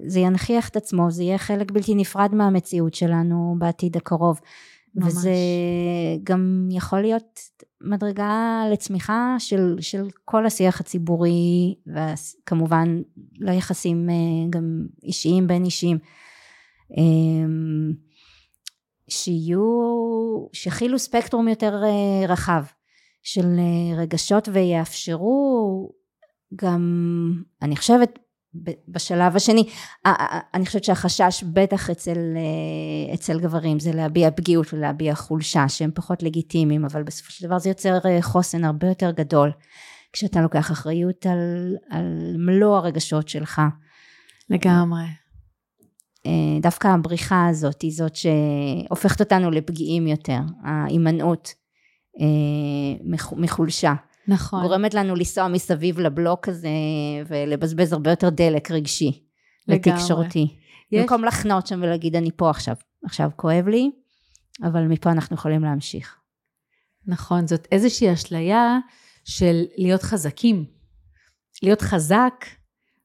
זה 0.07 0.21
ינכיח 0.21 0.69
את 0.69 0.77
עצמו, 0.77 1.11
זה 1.11 1.23
יהיה 1.23 1.39
חלק 1.39 1.71
בלתי 1.71 1.95
נפרד 1.95 2.35
מהמציאות 2.35 2.95
שלנו 2.95 3.55
בעתיד 3.59 3.97
הקרוב. 3.97 4.41
ממש. 4.95 5.13
וזה 5.13 5.31
גם 6.25 6.69
יכול 6.71 7.01
להיות 7.01 7.41
מדרגה 7.81 8.63
לצמיחה 8.73 9.37
של, 9.39 9.77
של 9.81 10.09
כל 10.25 10.47
השיח 10.47 10.81
הציבורי, 10.81 11.75
וכמובן 11.87 13.03
ליחסים 13.39 14.11
אה, 14.11 14.15
גם 14.51 14.87
אישיים 15.03 15.47
בין 15.47 15.65
אישיים. 15.65 15.99
אמ, 16.99 17.93
שיהיו, 19.09 19.61
שיכילו 20.53 20.99
ספקטרום 20.99 21.49
יותר 21.49 21.83
אה, 21.85 22.27
רחב 22.29 22.65
של 23.23 23.57
אה, 23.59 24.03
רגשות 24.03 24.49
ויאפשרו 24.53 25.91
גם, 26.57 26.83
אני 27.63 27.77
חושבת, 27.77 28.19
בשלב 28.89 29.37
השני, 29.37 29.65
אני 30.55 30.67
חושבת 30.67 30.85
שהחשש 30.85 31.45
בטח 31.53 31.91
אצל, 31.91 32.19
אה, 32.37 33.15
אצל 33.15 33.41
גברים 33.41 33.81
זה 33.81 33.93
להביע 33.93 34.31
פגיעות 34.31 34.75
ולהביע 34.75 35.15
חולשה 35.15 35.69
שהם 35.69 35.91
פחות 35.95 36.23
לגיטימיים, 36.23 36.85
אבל 36.85 37.03
בסופו 37.03 37.33
של 37.33 37.47
דבר 37.47 37.59
זה 37.59 37.69
יוצר 37.69 37.99
חוסן 38.21 38.65
הרבה 38.65 38.87
יותר 38.87 39.11
גדול 39.11 39.53
כשאתה 40.13 40.41
לוקח 40.41 40.73
אחריות 40.73 41.27
על, 41.27 41.77
על 41.91 42.37
מלוא 42.39 42.77
הרגשות 42.77 43.29
שלך. 43.29 43.63
לגמרי. 44.51 45.05
אה, 46.27 46.61
דווקא 46.63 46.89
הבריחה 46.89 47.49
הזאת 47.49 47.83
היא 47.83 47.93
זאת 47.93 48.17
שהופכת 48.17 49.21
אותנו 49.21 49.51
לפגיעים 49.51 50.07
יותר, 50.07 50.41
ההימנעות 50.65 51.49
אה, 51.49 51.60
מחולשה. 53.37 53.95
נכון. 54.29 54.63
גורמת 54.63 54.95
לנו 54.95 55.15
לנסוע 55.15 55.49
מסביב 55.49 56.01
לבלוק 56.01 56.49
הזה 56.49 56.69
ולבזבז 57.27 57.93
הרבה 57.93 58.11
יותר 58.11 58.29
דלק 58.29 58.71
רגשי. 58.71 59.25
לגמרי. 59.69 59.99
לתקשורתי. 59.99 60.57
יש... 60.93 61.01
במקום 61.01 61.25
לחנות 61.25 61.67
שם 61.67 61.83
ולהגיד 61.83 62.17
אני 62.17 62.31
פה 62.37 62.51
עכשיו, 62.51 62.75
עכשיו 63.05 63.31
כואב 63.37 63.69
לי, 63.69 63.91
אבל 64.63 64.87
מפה 64.87 65.11
אנחנו 65.11 65.37
יכולים 65.37 65.65
להמשיך. 65.65 66.17
נכון, 67.07 67.47
זאת 67.47 67.69
איזושהי 67.73 68.13
אשליה 68.13 68.79
של 69.25 69.63
להיות 69.77 70.03
חזקים. 70.03 70.65
להיות 71.63 71.83
חזק 71.83 72.45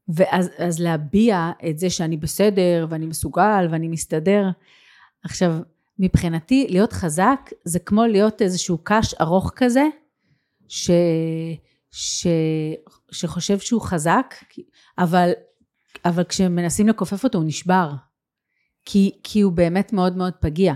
ואז 0.07 0.79
להביע 0.79 1.51
את 1.69 1.79
זה 1.79 1.89
שאני 1.89 2.17
בסדר 2.17 2.87
ואני 2.89 3.05
מסוגל 3.05 3.67
ואני 3.71 3.87
מסתדר. 3.87 4.49
עכשיו, 5.23 5.55
מבחינתי 5.99 6.67
להיות 6.69 6.93
חזק 6.93 7.39
זה 7.63 7.79
כמו 7.79 8.05
להיות 8.05 8.41
איזשהו 8.41 8.77
קש 8.83 9.13
ארוך 9.21 9.51
כזה 9.55 9.83
ש, 10.67 10.91
ש, 11.91 12.27
שחושב 13.11 13.59
שהוא 13.59 13.81
חזק 13.81 14.35
אבל, 14.97 15.31
אבל 16.05 16.23
כשמנסים 16.23 16.87
לכופף 16.87 17.23
אותו 17.23 17.37
הוא 17.37 17.45
נשבר 17.47 17.91
כי, 18.85 19.11
כי 19.23 19.41
הוא 19.41 19.53
באמת 19.53 19.93
מאוד 19.93 20.17
מאוד 20.17 20.33
פגיע. 20.33 20.73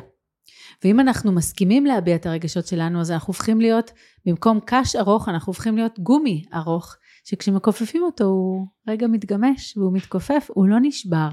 ואם 0.84 1.00
אנחנו 1.00 1.32
מסכימים 1.32 1.86
להביע 1.86 2.16
את 2.16 2.26
הרגשות 2.26 2.68
שלנו 2.68 3.02
אז 3.02 3.12
אנחנו 3.12 3.28
הופכים 3.28 3.62
להיות 3.62 3.92
במקום 4.26 4.60
קש 4.66 4.96
ארוך 4.96 5.30
אנחנו 5.30 5.50
הופכים 5.50 5.76
להיות 5.76 6.00
גומי 6.00 6.44
ארוך 6.54 6.96
שכשמכופפים 7.24 8.04
אותו 8.04 8.24
הוא 8.24 8.68
רגע 8.88 9.08
מתגמש 9.08 9.78
והוא 9.78 9.94
מתכופף, 9.94 10.48
הוא 10.54 10.68
לא 10.68 10.78
נשבר. 10.82 11.30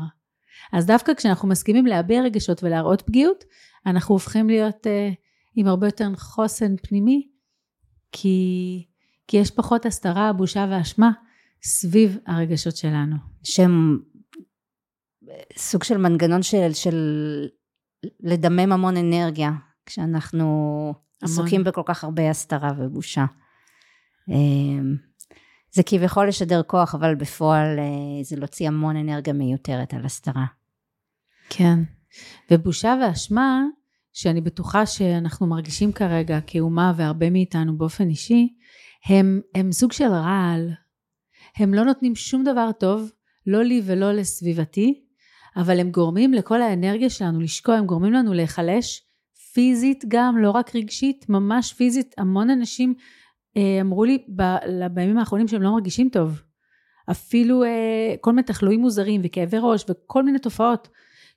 אז 0.72 0.86
דווקא 0.86 1.14
כשאנחנו 1.14 1.48
מסכימים 1.48 1.86
להביע 1.86 2.22
רגשות 2.22 2.62
ולהראות 2.62 3.02
פגיעות, 3.02 3.44
אנחנו 3.86 4.14
הופכים 4.14 4.48
להיות 4.48 4.86
uh, 4.86 5.14
עם 5.56 5.66
הרבה 5.66 5.86
יותר 5.86 6.08
חוסן 6.16 6.76
פנימי, 6.76 7.28
כי, 8.12 8.84
כי 9.28 9.36
יש 9.36 9.50
פחות 9.50 9.86
הסתרה, 9.86 10.32
בושה 10.32 10.66
ואשמה 10.70 11.10
סביב 11.62 12.18
הרגשות 12.26 12.76
שלנו. 12.76 13.16
שהם 13.42 13.98
סוג 15.56 15.84
של 15.84 15.96
מנגנון 15.96 16.42
של, 16.42 16.72
של 16.72 16.96
לדמם 18.20 18.72
המון 18.72 18.96
אנרגיה, 18.96 19.50
כשאנחנו 19.86 20.44
המון. 20.44 20.94
עסוקים 21.22 21.64
בכל 21.64 21.82
כך 21.84 22.04
הרבה 22.04 22.30
הסתרה 22.30 22.72
ובושה. 22.78 23.24
זה 25.76 25.82
כביכול 25.82 26.28
לשדר 26.28 26.62
כוח, 26.62 26.94
אבל 26.94 27.14
בפועל 27.14 27.78
אה, 27.78 28.22
זה 28.22 28.36
להוציא 28.36 28.68
המון 28.68 28.96
אנרגיה 28.96 29.32
מיותרת 29.32 29.94
על 29.94 30.04
הסתרה. 30.04 30.44
כן. 31.48 31.78
ובושה 32.50 32.94
ואשמה, 33.02 33.64
שאני 34.12 34.40
בטוחה 34.40 34.86
שאנחנו 34.86 35.46
מרגישים 35.46 35.92
כרגע 35.92 36.38
כאומה 36.46 36.92
והרבה 36.96 37.30
מאיתנו 37.30 37.78
באופן 37.78 38.08
אישי, 38.08 38.48
הם, 39.06 39.40
הם 39.54 39.72
סוג 39.72 39.92
של 39.92 40.04
רעל. 40.04 40.70
הם 41.56 41.74
לא 41.74 41.84
נותנים 41.84 42.14
שום 42.14 42.44
דבר 42.44 42.70
טוב, 42.72 43.10
לא 43.46 43.62
לי 43.62 43.82
ולא 43.84 44.12
לסביבתי, 44.12 45.04
אבל 45.56 45.80
הם 45.80 45.90
גורמים 45.90 46.34
לכל 46.34 46.62
האנרגיה 46.62 47.10
שלנו 47.10 47.40
לשקוע, 47.40 47.74
הם 47.74 47.86
גורמים 47.86 48.12
לנו 48.12 48.32
להיחלש 48.32 49.02
פיזית 49.52 50.04
גם, 50.08 50.38
לא 50.38 50.50
רק 50.50 50.76
רגשית, 50.76 51.26
ממש 51.28 51.72
פיזית. 51.72 52.14
המון 52.18 52.50
אנשים 52.50 52.94
אמרו 53.80 54.04
לי 54.04 54.24
ב- 54.36 54.86
בימים 54.90 55.18
האחרונים 55.18 55.48
שהם 55.48 55.62
לא 55.62 55.70
מרגישים 55.72 56.08
טוב. 56.08 56.42
אפילו 57.10 57.64
אה, 57.64 58.14
כל 58.20 58.30
מיני 58.32 58.42
תחלואים 58.42 58.80
מוזרים 58.80 59.20
וכאבי 59.24 59.56
ראש 59.60 59.84
וכל 59.88 60.22
מיני 60.22 60.38
תופעות 60.38 60.88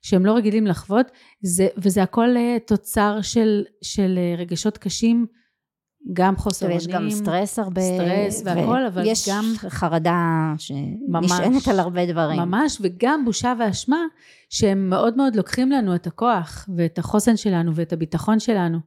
שהם 0.02 0.26
לא 0.26 0.32
רגילים 0.32 0.66
לחוות, 0.66 1.06
זה, 1.42 1.68
וזה 1.76 2.02
הכל 2.02 2.36
אה, 2.36 2.56
תוצר 2.66 3.18
של, 3.22 3.64
של 3.82 4.18
רגשות 4.38 4.78
קשים, 4.78 5.26
גם 6.12 6.36
חוסר 6.36 6.66
אונים. 6.66 6.78
יש 6.78 6.86
גם 6.86 7.10
סטרס 7.10 7.58
הרבה. 7.58 7.80
סטרס 7.80 8.42
והכל, 8.44 8.86
אבל 8.86 9.06
יש 9.06 9.28
גם... 9.28 9.44
יש 9.54 9.58
חרדה 9.68 10.52
שנשענת 10.58 11.68
על 11.68 11.80
הרבה 11.80 12.06
דברים. 12.06 12.40
ממש, 12.40 12.78
וגם 12.80 13.24
בושה 13.24 13.54
ואשמה, 13.58 14.00
שהם 14.50 14.90
מאוד 14.90 15.16
מאוד 15.16 15.36
לוקחים 15.36 15.70
לנו 15.70 15.94
את 15.94 16.06
הכוח 16.06 16.68
ואת 16.76 16.98
החוסן 16.98 17.36
שלנו 17.36 17.74
ואת 17.74 17.92
הביטחון 17.92 18.38
שלנו. 18.40 18.78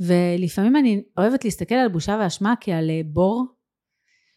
ולפעמים 0.00 0.76
אני 0.76 1.02
אוהבת 1.18 1.44
להסתכל 1.44 1.74
על 1.74 1.88
בושה 1.88 2.18
ואשמה 2.20 2.54
כעל 2.60 2.90
אה, 2.90 3.00
בור 3.06 3.46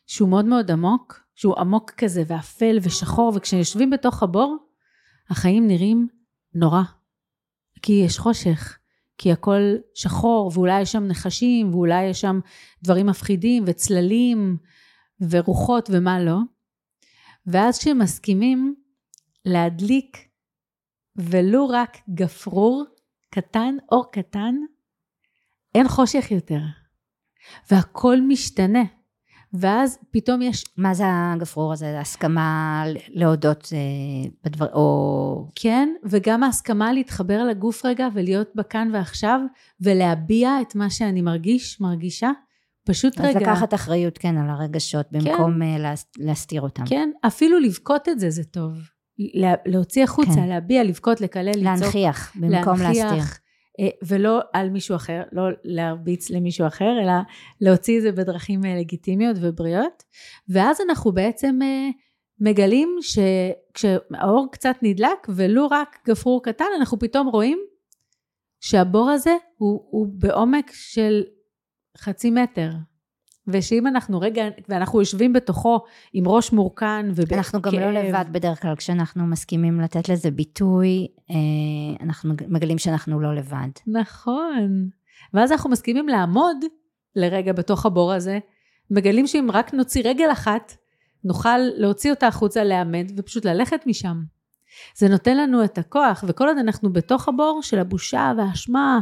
שהוא 0.06 0.30
מאוד 0.30 0.46
מאוד 0.46 0.72
עמוק, 0.72 1.20
שהוא 1.36 1.56
עמוק 1.60 1.92
כזה 1.92 2.24
ואפל 2.28 2.78
ושחור, 2.82 3.34
וכשיושבים 3.36 3.90
בתוך 3.90 4.24
הבור, 4.24 4.58
החיים 5.30 5.68
נראים 5.68 6.08
נורא. 6.54 6.82
כי 7.82 7.94
יש 8.06 8.20
חושך, 8.20 8.78
כי 9.18 9.32
הכל 9.32 9.76
שחור, 9.94 10.52
ואולי 10.54 10.82
יש 10.82 10.92
שם 10.92 11.04
נחשים, 11.04 11.74
ואולי 11.74 12.04
יש 12.04 12.22
שם 12.22 12.40
דברים 12.84 13.06
מפחידים, 13.06 13.64
וצללים, 13.68 14.58
ורוחות, 15.30 15.90
ומה 15.94 16.20
לא. 16.20 16.38
ואז 17.46 17.80
כשמסכימים 17.80 18.76
להדליק 19.46 20.18
ולו 21.16 21.68
רק 21.68 21.98
גפרור 22.10 22.86
קטן, 23.30 23.76
אור 23.92 24.12
קטן, 24.12 24.56
אין 25.78 25.88
חושך 25.88 26.32
יותר. 26.32 26.60
והכל 27.72 28.22
משתנה. 28.22 28.84
ואז 29.54 30.00
פתאום 30.12 30.42
יש... 30.42 30.66
מה 30.78 30.94
זה 30.94 31.04
הגפרור 31.08 31.74
הזה? 31.74 32.00
הסכמה 32.00 32.84
להודות 33.10 33.70
אה, 33.74 34.30
בדבר... 34.44 34.74
או... 34.74 35.48
כן, 35.56 35.90
וגם 36.04 36.44
ההסכמה 36.44 36.94
להתחבר 36.94 37.44
לגוף 37.44 37.86
רגע 37.86 38.08
ולהיות 38.14 38.52
בכאן 38.56 38.90
ועכשיו, 38.94 39.40
ולהביע 39.82 40.62
את 40.62 40.76
מה 40.76 40.90
שאני 40.90 41.22
מרגיש, 41.22 41.82
מרגישה. 41.82 42.32
פשוט 42.84 43.20
אז 43.20 43.26
רגע... 43.26 43.40
אז 43.40 43.42
לקחת 43.42 43.74
אחריות, 43.74 44.18
כן, 44.18 44.38
על 44.38 44.50
הרגשות, 44.50 45.06
כן. 45.12 45.20
במקום 45.20 45.60
כן. 45.60 45.94
להסתיר 46.18 46.62
אותם. 46.62 46.86
כן, 46.86 47.10
אפילו 47.28 47.60
לבכות 47.60 48.10
את 48.10 48.20
זה 48.20 48.30
זה 48.30 48.44
טוב. 48.44 48.74
להוציא 49.66 50.04
החוצה, 50.04 50.34
כן. 50.36 50.48
להביע, 50.48 50.84
לבכות, 50.84 51.22
לקלל, 51.22 51.50
לצעוק. 51.50 51.64
להנכיח, 51.64 52.34
במקום 52.36 52.80
להסתיר. 52.80 53.06
להנכיח. 53.06 53.40
אה, 53.80 53.90
ולא 54.08 54.40
על 54.54 54.70
מישהו 54.70 54.96
אחר, 54.96 55.22
לא 55.32 55.44
להרביץ 55.64 56.30
למישהו 56.30 56.68
אחר, 56.68 57.00
אלא 57.04 57.14
להוציא 57.62 57.98
את 57.98 58.02
זה 58.02 58.12
בדרכים 58.12 58.66
אה, 58.66 58.76
לגיטימיות 58.80 59.38
ובריאות. 59.42 60.04
ואז 60.50 60.82
אנחנו 60.90 61.12
בעצם 61.12 61.60
אה, 61.62 61.90
מגלים 62.40 62.98
שכשהאור 63.02 64.48
קצת 64.52 64.76
נדלק, 64.82 65.28
ולו 65.30 65.68
רק 65.72 65.98
גפרור 66.08 66.44
קטן, 66.44 66.66
אנחנו 66.78 67.00
פתאום 67.00 67.28
רואים 67.28 67.60
שהבור 68.60 69.10
הזה 69.10 69.36
הוא, 69.58 69.88
הוא 69.92 70.08
בעומק 70.10 70.72
של 70.74 71.24
חצי 71.98 72.32
מטר. 72.32 72.70
ושאם 73.48 73.88
אנחנו 73.88 74.20
רגע, 74.20 74.44
ואנחנו 74.70 75.00
יושבים 75.00 75.34
בתוכו 75.34 75.80
עם 76.14 76.28
ראש 76.28 76.52
מורכן 76.52 77.06
ובכאב. 77.16 77.38
אנחנו 77.38 77.62
גם 77.62 77.74
לא 77.74 77.92
לבד 77.92 78.26
בדרך 78.32 78.62
כלל, 78.62 78.76
כשאנחנו 78.76 79.28
מסכימים 79.28 79.82
לתת 79.82 80.10
לזה 80.10 80.32
ביטוי, 80.32 81.08
אה, 81.32 81.36
אנחנו 82.06 82.34
מגלים 82.48 82.78
שאנחנו 82.78 83.20
לא 83.20 83.36
לבד. 83.36 83.70
נכון. 83.88 84.90
ואז 85.34 85.52
אנחנו 85.52 85.70
מסכימים 85.70 86.08
לעמוד 86.08 86.58
לרגע 87.16 87.54
בתוך 87.54 87.86
הבור 87.86 88.14
הזה, 88.14 88.40
מגלים 88.92 89.28
שאם 89.28 89.48
רק 89.54 89.74
נוציא 89.74 90.02
רגל 90.06 90.32
אחת, 90.32 90.74
נוכל 91.24 91.58
להוציא 91.58 92.12
אותה 92.12 92.28
החוצה, 92.28 92.64
לעמד, 92.64 93.12
ופשוט 93.18 93.46
ללכת 93.46 93.84
משם. 93.86 94.24
זה 94.96 95.08
נותן 95.10 95.38
לנו 95.38 95.64
את 95.64 95.78
הכוח, 95.78 96.24
וכל 96.28 96.48
עוד 96.48 96.58
אנחנו 96.58 96.94
בתוך 96.94 97.28
הבור 97.28 97.60
של 97.64 97.80
הבושה 97.80 98.32
והאשמה 98.38 99.00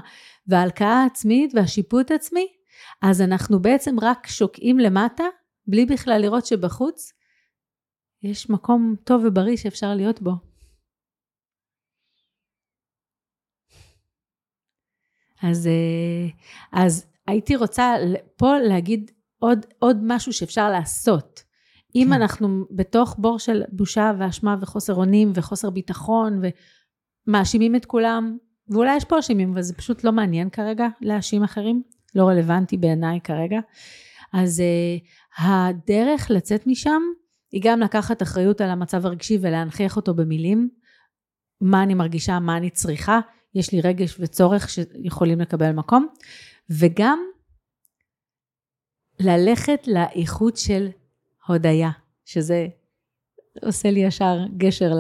וההלקאה 0.48 1.04
העצמית 1.04 1.52
והשיפוט 1.56 2.12
עצמי, 2.12 2.48
אז 3.02 3.22
אנחנו 3.22 3.62
בעצם 3.62 3.96
רק 4.02 4.28
שוקעים 4.28 4.80
למטה, 4.80 5.24
בלי 5.68 5.86
בכלל 5.86 6.22
לראות 6.22 6.46
שבחוץ 6.46 7.14
יש 8.24 8.50
מקום 8.50 8.96
טוב 9.04 9.22
ובריא 9.26 9.58
שאפשר 9.58 9.94
להיות 9.96 10.22
בו. 10.22 10.32
אז, 15.44 15.68
אה, 15.68 16.30
אז 16.72 17.06
הייתי 17.28 17.56
רוצה 17.56 17.96
פה 18.36 18.58
להגיד 18.58 19.12
עוד, 19.40 19.66
עוד 19.80 19.98
משהו 20.04 20.34
שאפשר 20.34 20.70
לעשות. 20.70 21.44
אם 21.96 22.08
כן. 22.10 22.14
אנחנו 22.14 22.66
בתוך 22.72 23.16
בור 23.20 23.40
של 23.40 23.64
בושה 23.72 24.12
ואשמה 24.20 24.56
וחוסר 24.62 24.96
אונים 24.96 25.32
וחוסר 25.36 25.70
ביטחון 25.70 26.42
ומאשימים 27.28 27.76
את 27.76 27.86
כולם, 27.86 28.38
ואולי 28.70 28.96
יש 28.96 29.06
פה 29.06 29.20
אשמים, 29.20 29.52
אבל 29.52 29.62
זה 29.62 29.74
פשוט 29.74 30.04
לא 30.04 30.12
מעניין 30.12 30.50
כרגע 30.50 30.88
להאשים 31.02 31.44
אחרים, 31.44 31.84
לא 32.16 32.28
רלוונטי 32.28 32.78
בעיניי 32.78 33.20
כרגע. 33.24 33.60
אז 34.34 34.64
uh, 34.64 35.44
הדרך 35.44 36.32
לצאת 36.32 36.68
משם 36.68 37.02
היא 37.52 37.62
גם 37.64 37.80
לקחת 37.80 38.22
אחריות 38.22 38.62
על 38.62 38.70
המצב 38.70 39.06
הרגשי 39.06 39.38
ולהנכיח 39.42 39.96
אותו 39.96 40.14
במילים. 40.14 40.70
מה 41.62 41.84
אני 41.84 41.94
מרגישה, 41.94 42.40
מה 42.40 42.58
אני 42.58 42.70
צריכה, 42.70 43.20
יש 43.56 43.72
לי 43.72 43.82
רגש 43.82 44.16
וצורך 44.20 44.70
שיכולים 44.70 45.40
לקבל 45.42 45.72
מקום, 45.72 46.08
וגם 46.70 47.20
ללכת 49.20 49.88
לאיכות 49.88 50.58
של 50.58 50.88
הודיה, 51.48 51.90
שזה 52.26 52.68
עושה 53.62 53.92
לי 53.92 54.00
ישר 54.00 54.38
גשר 54.58 54.92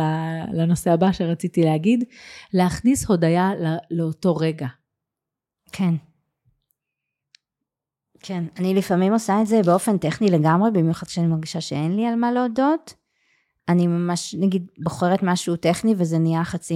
לנושא 0.54 0.92
הבא 0.92 1.12
שרציתי 1.12 1.64
להגיד, 1.64 2.04
להכניס 2.54 3.06
הודיה 3.06 3.52
לאותו 3.92 4.36
רגע. 4.36 4.68
כן. 5.72 5.96
כן, 8.28 8.44
אני 8.58 8.74
לפעמים 8.74 9.14
עושה 9.14 9.42
את 9.42 9.48
זה 9.48 9.62
באופן 9.66 9.98
טכני 9.98 10.28
לגמרי, 10.28 10.72
במיוחד 10.72 11.08
כשאני 11.08 11.28
מרגישה 11.28 11.62
שאין 11.62 11.96
לי 11.96 12.06
על 12.06 12.16
מה 12.16 12.32
להודות. 12.32 12.94
אני 13.70 13.88
ממש, 13.88 14.36
נגיד, 14.40 14.68
בוחרת 14.84 15.20
משהו 15.24 15.56
טכני 15.56 15.94
וזה 15.98 16.18
נהיה 16.18 16.44
חצי 16.44 16.76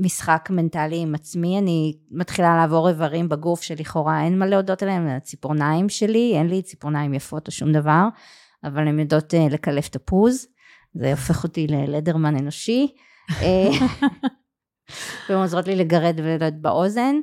משחק 0.00 0.48
מנטלי 0.50 0.98
עם 0.98 1.14
עצמי, 1.14 1.58
אני 1.58 1.92
מתחילה 2.10 2.56
לעבור 2.56 2.88
איברים 2.88 3.28
בגוף 3.28 3.62
שלכאורה 3.62 4.24
אין 4.24 4.38
מה 4.38 4.46
להודות 4.46 4.82
עליהם, 4.82 5.08
הציפורניים 5.08 5.88
שלי, 5.88 6.32
אין 6.36 6.46
לי 6.46 6.62
ציפורניים 6.62 7.14
יפות 7.14 7.46
או 7.46 7.52
שום 7.52 7.72
דבר, 7.72 8.04
אבל 8.64 8.88
הן 8.88 8.98
יודעות 8.98 9.34
אה, 9.34 9.46
לקלף 9.50 9.88
תפוז, 9.88 10.46
זה 10.94 11.10
הופך 11.10 11.44
אותי 11.44 11.66
ללדרמן 11.66 12.36
אנושי, 12.36 12.88
אה, 13.42 13.70
והן 15.28 15.38
עוזרות 15.38 15.66
לי 15.66 15.76
לגרד 15.76 16.20
ולדעת 16.22 16.60
באוזן, 16.60 17.14
אה, 17.16 17.20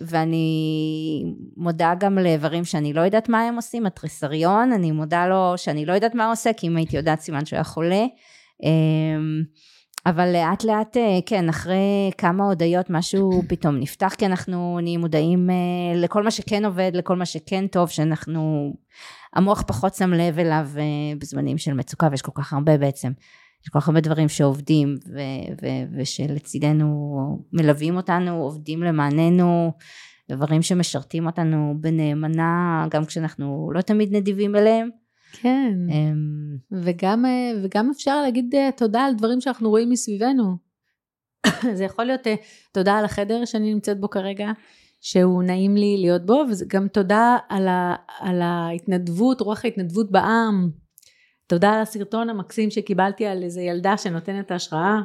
ואני 0.00 1.24
מודה 1.56 1.92
גם 2.00 2.18
לאיברים 2.18 2.64
שאני 2.64 2.92
לא 2.92 3.00
יודעת 3.00 3.28
מה 3.28 3.42
הם 3.42 3.56
עושים, 3.56 3.86
התריסריון, 3.86 4.72
אני 4.72 4.90
מודה 4.90 5.26
לו 5.26 5.52
שאני 5.56 5.86
לא 5.86 5.92
יודעת 5.92 6.14
מה 6.14 6.24
הוא 6.24 6.32
עושה, 6.32 6.52
כי 6.52 6.66
אם 6.66 6.76
הייתי 6.76 6.96
יודעת 6.96 7.20
סימן 7.20 7.44
שהוא 7.44 7.56
היה 7.56 7.64
חולה. 7.64 8.04
אבל 10.06 10.32
לאט 10.32 10.64
לאט, 10.64 10.96
אה, 10.96 11.18
כן, 11.26 11.48
אחרי 11.48 12.10
כמה 12.18 12.44
הודיות 12.44 12.90
משהו 12.90 13.42
פתאום 13.48 13.76
נפתח, 13.76 14.14
כי 14.18 14.26
אנחנו 14.26 14.78
נהיים 14.82 15.00
מודעים 15.00 15.50
אה, 15.50 15.56
לכל 15.94 16.22
מה 16.22 16.30
שכן 16.30 16.64
עובד, 16.64 16.90
לכל 16.94 17.16
מה 17.16 17.26
שכן 17.26 17.66
טוב, 17.66 17.88
שאנחנו, 17.88 18.72
המוח 19.34 19.62
פחות 19.66 19.94
שם 19.94 20.12
לב 20.12 20.38
אליו 20.38 20.66
אה, 20.76 20.82
בזמנים 21.18 21.58
של 21.58 21.74
מצוקה, 21.74 22.08
ויש 22.10 22.22
כל 22.22 22.32
כך 22.34 22.52
הרבה 22.52 22.78
בעצם. 22.78 23.12
יש 23.62 23.68
כל 23.68 23.80
כך 23.80 23.88
הרבה 23.88 24.00
דברים 24.00 24.28
שעובדים 24.28 24.94
ו- 25.14 25.52
ו- 25.62 25.98
ושלצידנו 25.98 26.88
מלווים 27.52 27.96
אותנו, 27.96 28.42
עובדים 28.42 28.82
למעננו, 28.82 29.72
דברים 30.30 30.62
שמשרתים 30.62 31.26
אותנו 31.26 31.74
בנאמנה, 31.80 32.86
גם 32.90 33.04
כשאנחנו 33.04 33.70
לא 33.74 33.80
תמיד 33.80 34.16
נדיבים 34.16 34.56
אליהם. 34.56 34.88
כן, 35.32 35.74
אמ, 35.90 36.56
וגם, 36.72 37.26
אה, 37.26 37.50
וגם 37.62 37.90
אפשר 37.90 38.22
להגיד 38.22 38.54
אה, 38.54 38.70
תודה 38.76 39.00
על 39.00 39.14
דברים 39.14 39.40
שאנחנו 39.40 39.70
רואים 39.70 39.90
מסביבנו. 39.90 40.56
זה 41.76 41.84
יכול 41.84 42.04
להיות 42.04 42.26
אה, 42.26 42.34
תודה 42.72 42.98
על 42.98 43.04
החדר 43.04 43.44
שאני 43.44 43.74
נמצאת 43.74 44.00
בו 44.00 44.10
כרגע, 44.10 44.50
שהוא 45.00 45.42
נעים 45.42 45.76
לי 45.76 45.96
להיות 46.00 46.26
בו, 46.26 46.44
וגם 46.50 46.88
תודה 46.88 47.36
על, 47.48 47.68
ה, 47.68 47.94
על 48.20 48.42
ההתנדבות, 48.42 49.40
רוח 49.40 49.64
ההתנדבות 49.64 50.10
בעם. 50.10 50.70
תודה 51.48 51.70
על 51.72 51.80
הסרטון 51.80 52.30
המקסים 52.30 52.70
שקיבלתי 52.70 53.26
על 53.26 53.42
איזה 53.42 53.60
ילדה 53.60 53.96
שנותנת 53.98 54.50
השראה. 54.50 54.96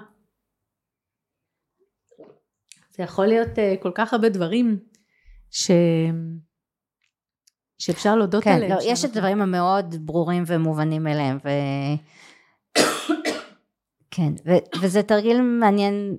זה 2.89 3.03
יכול 3.03 3.25
להיות 3.25 3.49
כל 3.82 3.91
כך 3.95 4.13
הרבה 4.13 4.29
דברים 4.29 4.79
ש... 5.49 5.71
שאפשר 7.79 8.15
להודות 8.15 8.43
כן, 8.43 8.51
עליהם. 8.51 8.71
לא, 8.71 8.79
יש 8.84 9.06
את 9.06 9.10
הדברים 9.10 9.41
המאוד 9.41 9.95
ברורים 10.06 10.43
ומובנים 10.47 11.08
אליהם, 11.08 11.38
ו... 11.45 11.49
כן, 14.12 14.34
ו- 14.45 14.82
וזה 14.82 15.03
תרגיל 15.03 15.41
מעניין, 15.41 16.17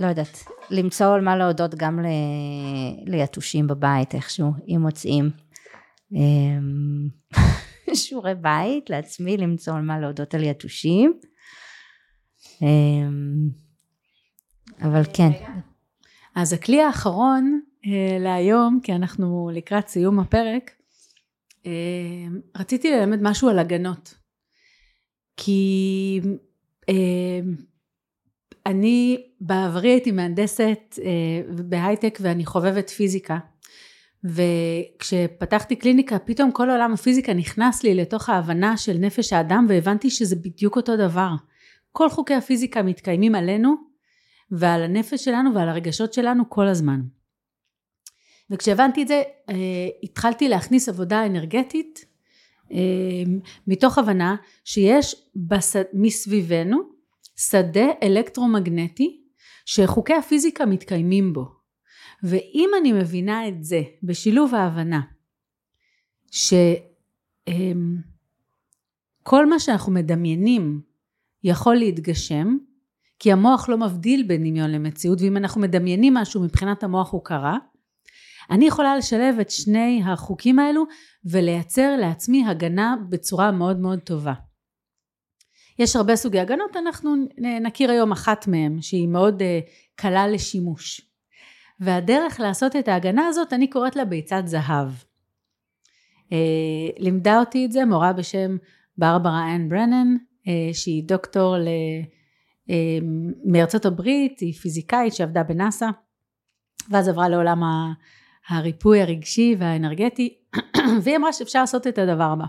לא 0.00 0.06
יודעת, 0.06 0.44
למצוא 0.70 1.14
על 1.14 1.20
מה 1.20 1.36
להודות 1.36 1.74
גם 1.74 2.00
ל- 2.00 3.10
ליתושים 3.10 3.66
בבית 3.66 4.14
איכשהו, 4.14 4.52
אם 4.68 4.80
מוצאים. 4.80 5.30
שיעורי 7.96 8.34
בית 8.34 8.90
לעצמי, 8.90 9.36
למצוא 9.36 9.74
על 9.74 9.82
מה 9.82 9.98
להודות 10.00 10.34
על 10.34 10.42
יתושים. 10.42 11.20
אמ, 12.62 13.48
אבל 14.82 15.02
כן. 15.12 15.30
אז 16.34 16.52
הכלי 16.52 16.82
האחרון 16.82 17.60
אה, 17.86 18.18
להיום, 18.20 18.80
כי 18.82 18.92
אנחנו 18.92 19.50
לקראת 19.54 19.88
סיום 19.88 20.20
הפרק, 20.20 20.70
אה, 21.66 21.72
רציתי 22.56 22.90
ללמד 22.90 23.18
משהו 23.22 23.48
על 23.48 23.58
הגנות. 23.58 24.14
כי 25.36 26.20
אה, 26.88 27.40
אני 28.66 29.26
בעברי 29.40 29.88
הייתי 29.88 30.12
מהנדסת 30.12 30.98
בהייטק 31.64 32.18
ואני 32.22 32.46
חובבת 32.46 32.90
פיזיקה. 32.90 33.38
וכשפתחתי 34.28 35.76
קליניקה 35.76 36.18
פתאום 36.18 36.52
כל 36.52 36.70
עולם 36.70 36.92
הפיזיקה 36.92 37.34
נכנס 37.34 37.82
לי 37.82 37.94
לתוך 37.94 38.28
ההבנה 38.28 38.76
של 38.76 38.96
נפש 38.98 39.32
האדם 39.32 39.66
והבנתי 39.68 40.10
שזה 40.10 40.36
בדיוק 40.36 40.76
אותו 40.76 40.96
דבר. 40.96 41.30
כל 41.92 42.08
חוקי 42.08 42.34
הפיזיקה 42.34 42.82
מתקיימים 42.82 43.34
עלינו 43.34 43.74
ועל 44.50 44.82
הנפש 44.82 45.24
שלנו 45.24 45.54
ועל 45.54 45.68
הרגשות 45.68 46.12
שלנו 46.12 46.50
כל 46.50 46.66
הזמן. 46.66 47.00
וכשהבנתי 48.50 49.02
את 49.02 49.08
זה 49.08 49.22
אה, 49.50 49.54
התחלתי 50.02 50.48
להכניס 50.48 50.88
עבודה 50.88 51.26
אנרגטית 51.26 52.04
אה, 52.72 52.76
מתוך 53.66 53.98
הבנה 53.98 54.36
שיש 54.64 55.14
בסד, 55.36 55.82
מסביבנו 55.92 56.78
שדה 57.36 57.86
אלקטרומגנטי 58.02 59.20
שחוקי 59.66 60.14
הפיזיקה 60.14 60.66
מתקיימים 60.66 61.32
בו 61.32 61.55
ואם 62.22 62.70
אני 62.80 62.92
מבינה 62.92 63.48
את 63.48 63.64
זה 63.64 63.82
בשילוב 64.02 64.54
ההבנה 64.54 65.00
שכל 66.30 66.50
אה, 69.28 69.44
מה 69.46 69.58
שאנחנו 69.58 69.92
מדמיינים 69.92 70.80
יכול 71.44 71.76
להתגשם 71.76 72.56
כי 73.18 73.32
המוח 73.32 73.68
לא 73.68 73.78
מבדיל 73.78 74.22
בין 74.22 74.40
דמיון 74.40 74.70
למציאות 74.70 75.20
ואם 75.20 75.36
אנחנו 75.36 75.60
מדמיינים 75.60 76.14
משהו 76.14 76.42
מבחינת 76.42 76.82
המוח 76.82 77.12
הוא 77.12 77.24
קרה 77.24 77.58
אני 78.50 78.66
יכולה 78.66 78.96
לשלב 78.96 79.38
את 79.40 79.50
שני 79.50 80.02
החוקים 80.04 80.58
האלו 80.58 80.84
ולייצר 81.24 81.96
לעצמי 81.96 82.46
הגנה 82.46 82.96
בצורה 83.08 83.52
מאוד 83.52 83.80
מאוד 83.80 83.98
טובה. 84.00 84.32
יש 85.78 85.96
הרבה 85.96 86.16
סוגי 86.16 86.40
הגנות, 86.40 86.76
אנחנו 86.76 87.14
נכיר 87.62 87.90
היום 87.90 88.12
אחת 88.12 88.46
מהן 88.46 88.82
שהיא 88.82 89.08
מאוד 89.08 89.42
uh, 89.42 89.44
קלה 89.94 90.28
לשימוש. 90.28 91.00
והדרך 91.80 92.40
לעשות 92.40 92.76
את 92.76 92.88
ההגנה 92.88 93.26
הזאת 93.26 93.52
אני 93.52 93.70
קוראת 93.70 93.96
לה 93.96 94.04
ביצת 94.04 94.42
זהב. 94.44 94.88
Uh, 96.24 96.98
לימדה 96.98 97.40
אותי 97.40 97.66
את 97.66 97.72
זה 97.72 97.84
מורה 97.84 98.12
בשם 98.12 98.56
ברברה 98.98 99.54
אנ 99.56 99.68
ברנן 99.68 100.16
uh, 100.16 100.48
שהיא 100.72 101.04
דוקטור 101.04 101.56
ל... 101.56 101.68
uh, 102.68 102.72
מארצות 103.44 103.86
הברית, 103.86 104.40
היא 104.40 104.54
פיזיקאית 104.54 105.14
שעבדה 105.14 105.42
בנאסא 105.42 105.86
ואז 106.90 107.08
עברה 107.08 107.28
לעולם 107.28 107.62
הריפוי 108.48 109.00
הרגשי 109.02 109.56
והאנרגטי, 109.58 110.34
והיא 111.02 111.16
אמרה 111.16 111.32
שאפשר 111.32 111.60
לעשות 111.60 111.86
את 111.86 111.98
הדבר 111.98 112.24
הבא. 112.32 112.44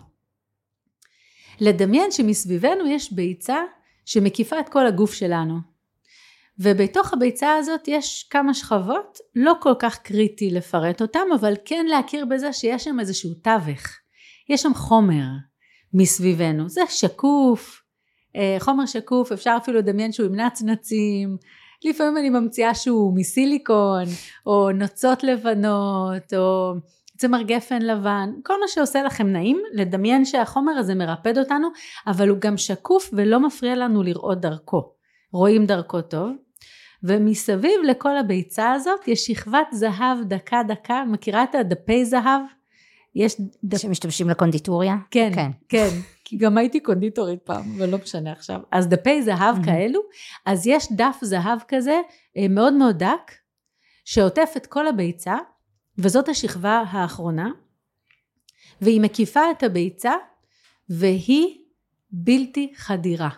לדמיין 1.60 2.12
שמסביבנו 2.12 2.88
יש 2.88 3.14
ביצה 3.14 3.58
שמקיפה 4.06 4.60
את 4.60 4.70
כל 4.70 4.88
הגוף 4.88 5.14
שלנו. 5.14 5.77
ובתוך 6.60 7.14
הביצה 7.14 7.56
הזאת 7.56 7.88
יש 7.88 8.28
כמה 8.30 8.54
שכבות, 8.54 9.18
לא 9.36 9.54
כל 9.60 9.74
כך 9.80 9.98
קריטי 9.98 10.50
לפרט 10.50 11.02
אותם, 11.02 11.28
אבל 11.36 11.54
כן 11.66 11.86
להכיר 11.90 12.26
בזה 12.26 12.54
שיש 12.54 12.84
שם 12.84 13.00
איזשהו 13.00 13.34
תווך. 13.34 13.88
יש 14.50 14.62
שם 14.62 14.74
חומר 14.74 15.26
מסביבנו, 15.94 16.70
זה 16.70 16.82
שקוף, 16.90 17.82
אה, 18.36 18.58
חומר 18.60 18.86
שקוף, 18.86 19.32
אפשר 19.32 19.58
אפילו 19.58 19.78
לדמיין 19.78 20.12
שהוא 20.12 20.28
עם 20.28 20.36
נצנצים, 20.36 21.38
לפעמים 21.86 22.18
אני 22.18 22.30
ממציאה 22.30 22.76
שהוא 22.76 23.16
מסיליקון, 23.16 24.04
או 24.46 24.72
נוצות 24.72 25.24
לבנות, 25.24 26.34
או 26.38 26.74
צמר 27.18 27.42
גפן 27.42 27.82
לבן, 27.82 28.30
כל 28.44 28.54
מה 28.62 28.68
שעושה 28.68 29.04
לכם 29.04 29.28
נעים, 29.28 29.62
לדמיין 29.74 30.26
שהחומר 30.26 30.72
הזה 30.72 30.96
מרפד 30.96 31.38
אותנו, 31.38 31.68
אבל 32.08 32.30
הוא 32.30 32.38
גם 32.38 32.58
שקוף 32.58 33.10
ולא 33.14 33.40
מפריע 33.40 33.76
לנו 33.76 34.04
לראות 34.04 34.42
דרכו. 34.42 34.92
רואים 35.34 35.66
דרכו 35.66 36.02
טוב. 36.02 36.47
ומסביב 37.04 37.82
לכל 37.88 38.18
הביצה 38.18 38.72
הזאת 38.72 39.08
יש 39.08 39.26
שכבת 39.26 39.68
זהב 39.72 40.18
דקה 40.24 40.62
דקה, 40.68 41.04
מכירה 41.08 41.44
את 41.44 41.56
הדפי 41.56 42.06
זהב? 42.06 42.42
יש... 43.16 43.42
דפ... 43.64 43.78
שמשתמשים 43.78 44.30
לקונדיטוריה? 44.30 44.96
כן, 45.12 45.32
כן, 45.36 45.52
כן. 45.70 45.90
כי 46.26 46.38
גם 46.38 46.58
הייתי 46.58 46.80
קונדיטורית 46.80 47.40
פעם, 47.44 47.76
אבל 47.78 47.90
לא 47.90 47.98
משנה 48.04 48.32
עכשיו. 48.32 48.60
אז 48.72 48.88
דפי 48.88 49.24
זהב 49.24 49.66
כאלו, 49.66 50.00
אז 50.46 50.68
יש 50.68 50.88
דף 50.92 51.18
זהב 51.22 51.60
כזה 51.68 52.02
אה, 52.38 52.48
מאוד 52.50 52.74
מאוד 52.74 52.98
דק, 52.98 53.32
שעוטף 54.06 54.54
את 54.58 54.66
כל 54.66 54.88
הביצה, 54.88 55.36
וזאת 55.98 56.30
השכבה 56.30 56.84
האחרונה, 56.90 57.52
והיא 58.82 59.02
מקיפה 59.02 59.52
את 59.52 59.64
הביצה, 59.64 60.14
והיא 60.90 61.58
בלתי 62.12 62.74
חדירה. 62.76 63.30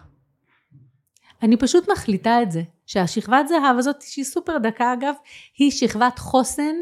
אני 1.42 1.58
פשוט 1.58 1.90
מחליטה 1.90 2.42
את 2.42 2.52
זה, 2.52 2.62
שהשכבת 2.90 3.48
זהב 3.48 3.78
הזאת, 3.78 4.02
שהיא 4.02 4.26
סופר 4.26 4.58
דקה 4.58 4.94
אגב, 4.94 5.14
היא 5.58 5.72
שכבת 5.72 6.20
חוסן, 6.20 6.76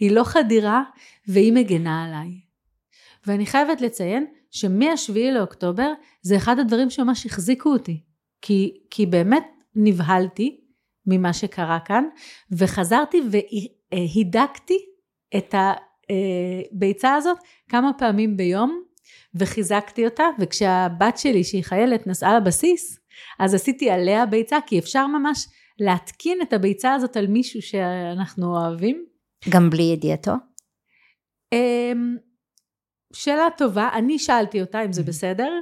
היא 0.00 0.10
לא 0.10 0.24
חדירה, 0.24 0.82
והיא 1.28 1.52
מגנה 1.52 2.04
עליי. 2.04 2.40
ואני 3.26 3.46
חייבת 3.46 3.80
לציין 3.80 4.26
שמהשביעי 4.50 5.32
לאוקטובר 5.32 5.92
זה 6.22 6.36
אחד 6.36 6.58
הדברים 6.58 6.90
שממש 6.90 7.26
החזיקו 7.26 7.68
אותי. 7.72 8.00
כי, 8.42 8.80
כי 8.90 9.06
באמת 9.06 9.44
נבהלתי 9.74 10.60
ממה 11.06 11.32
שקרה 11.32 11.78
כאן, 11.84 12.04
וחזרתי 12.52 13.20
והידקתי 13.92 14.78
את 15.36 15.54
הביצה 15.54 17.14
הזאת 17.14 17.38
כמה 17.68 17.90
פעמים 17.98 18.36
ביום, 18.36 18.82
וחיזקתי 19.34 20.04
אותה, 20.04 20.24
וכשהבת 20.38 21.18
שלי 21.18 21.44
שהיא 21.44 21.64
חיילת 21.64 22.06
נסעה 22.06 22.36
לבסיס, 22.36 22.98
אז 23.38 23.54
עשיתי 23.54 23.90
עליה 23.90 24.26
ביצה, 24.26 24.58
כי 24.66 24.78
אפשר 24.78 25.06
ממש 25.06 25.46
להתקין 25.78 26.38
את 26.42 26.52
הביצה 26.52 26.94
הזאת 26.94 27.16
על 27.16 27.26
מישהו 27.26 27.62
שאנחנו 27.62 28.56
אוהבים. 28.56 29.04
גם 29.48 29.70
בלי 29.70 29.82
ידיעתו? 29.82 30.32
אמ, 31.52 32.16
שאלה 33.12 33.48
טובה, 33.56 33.88
אני 33.94 34.18
שאלתי 34.18 34.60
אותה 34.60 34.84
אם 34.84 34.92
זה 34.92 35.02
בסדר, 35.02 35.52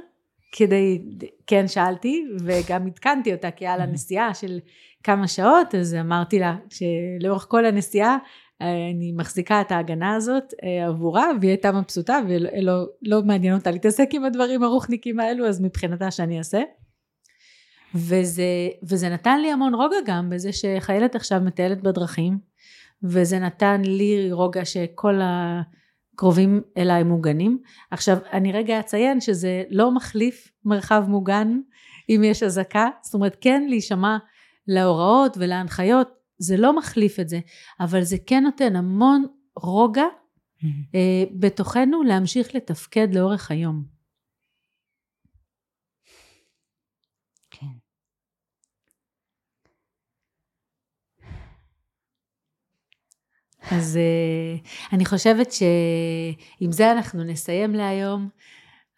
כדי, 0.51 1.01
כן 1.47 1.67
שאלתי, 1.67 2.23
וגם 2.45 2.87
עדכנתי 2.87 3.33
אותה, 3.33 3.51
כי 3.51 3.67
היה 3.67 3.77
לה 3.77 3.85
נסיעה 3.85 4.33
של 4.33 4.59
כמה 5.03 5.27
שעות, 5.27 5.75
אז 5.75 5.95
אמרתי 5.95 6.39
לה 6.39 6.55
שלאורך 6.69 7.45
כל 7.49 7.65
הנסיעה 7.65 8.17
אני 8.61 9.11
מחזיקה 9.15 9.61
את 9.61 9.71
ההגנה 9.71 10.15
הזאת 10.15 10.53
אה, 10.63 10.87
עבורה, 10.87 11.27
והיא 11.39 11.51
הייתה 11.51 11.71
מבסוטה, 11.71 12.19
ולא 12.27 12.85
לא 13.01 13.21
מעניין 13.21 13.53
אותה 13.53 13.71
להתעסק 13.71 14.09
עם 14.11 14.25
הדברים 14.25 14.63
הרוחניקים 14.63 15.19
האלו, 15.19 15.47
אז 15.47 15.61
מבחינתה 15.61 16.11
שאני 16.11 16.37
אעשה. 16.37 16.61
וזה, 17.95 18.69
וזה 18.83 19.09
נתן 19.09 19.41
לי 19.41 19.51
המון 19.51 19.75
רוגע 19.75 19.97
גם 20.05 20.29
בזה 20.29 20.49
שחיילת 20.53 21.15
עכשיו 21.15 21.41
מטיילת 21.41 21.81
בדרכים, 21.81 22.37
וזה 23.03 23.39
נתן 23.39 23.81
לי 23.81 24.31
רוגע 24.31 24.65
שכל 24.65 25.19
הקרובים 25.23 26.61
אליי 26.77 27.03
מוגנים. 27.03 27.59
עכשיו, 27.91 28.17
אני 28.33 28.51
רגע 28.51 28.79
אציין 28.79 29.21
שזה 29.21 29.63
לא 29.69 29.91
מחליף 29.91 30.51
מרחב 30.65 31.03
מוגן 31.07 31.59
אם 32.09 32.21
יש 32.23 32.43
אזעקה, 32.43 32.87
זאת 33.01 33.13
אומרת 33.13 33.37
כן 33.41 33.65
להישמע 33.69 34.17
להוראות 34.67 35.37
ולהנחיות, 35.39 36.09
זה 36.37 36.57
לא 36.57 36.77
מחליף 36.77 37.19
את 37.19 37.29
זה, 37.29 37.39
אבל 37.79 38.01
זה 38.01 38.17
כן 38.25 38.43
נותן 38.43 38.75
המון 38.75 39.25
רוגע 39.55 40.05
mm-hmm. 40.05 40.65
אה, 40.95 41.23
בתוכנו 41.31 42.03
להמשיך 42.03 42.55
לתפקד 42.55 43.15
לאורך 43.15 43.51
היום. 43.51 43.83
אז 53.71 53.99
uh, 53.99 54.93
אני 54.93 55.05
חושבת 55.05 55.51
שעם 55.51 56.71
זה 56.71 56.91
אנחנו 56.91 57.23
נסיים 57.23 57.73
להיום. 57.73 58.29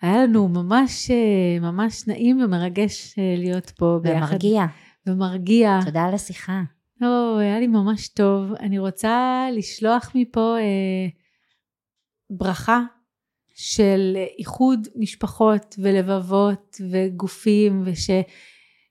היה 0.02 0.24
לנו 0.24 0.48
ממש, 0.48 1.10
uh, 1.10 1.62
ממש 1.62 2.08
נעים 2.08 2.42
ומרגש 2.42 3.14
uh, 3.14 3.16
להיות 3.38 3.70
פה 3.70 4.00
ביחד. 4.02 4.18
ומרגיע. 4.18 4.66
ומרגיע. 5.08 5.80
תודה 5.86 6.04
על 6.04 6.14
השיחה. 6.14 6.62
לא, 7.02 7.38
היה 7.40 7.60
לי 7.60 7.68
ממש 7.68 8.08
טוב. 8.08 8.54
אני 8.60 8.80
רוצה 8.80 9.48
לשלוח 9.54 10.12
מפה 10.16 10.56
uh, 10.58 11.12
ברכה 12.30 12.82
של 13.56 14.18
איחוד 14.40 14.88
משפחות 14.96 15.76
ולבבות 15.80 16.82
וגופים, 16.92 17.84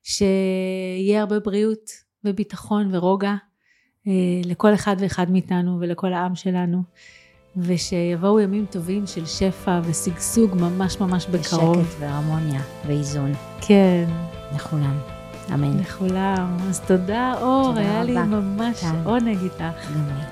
ושיהיה 0.04 1.20
הרבה 1.20 1.40
בריאות 1.40 1.90
וביטחון 2.24 2.94
ורוגע. 2.94 3.34
אה, 4.06 4.12
לכל 4.44 4.74
אחד 4.74 4.96
ואחד 4.98 5.30
מאיתנו 5.30 5.76
ולכל 5.80 6.12
העם 6.12 6.34
שלנו, 6.34 6.82
ושיבואו 7.56 8.40
ימים 8.40 8.66
טובים 8.70 9.06
של 9.06 9.26
שפע 9.26 9.80
ושגשוג 9.84 10.54
ממש 10.54 11.00
ממש 11.00 11.26
בקרוב. 11.26 11.76
ושקט 11.76 12.00
והרמוניה 12.00 12.60
ואיזון. 12.86 13.32
כן. 13.60 14.04
לכולם. 14.54 14.98
אמן. 15.54 15.78
לכולם. 15.78 16.56
אז 16.68 16.80
תודה 16.80 17.34
אור, 17.40 17.72
היה 17.76 18.02
רבה. 18.02 18.04
לי 18.04 18.18
ממש. 18.18 18.84
עונג 19.04 19.38
איתך. 19.42 19.90
גם 19.94 20.06
לי. 20.06 20.22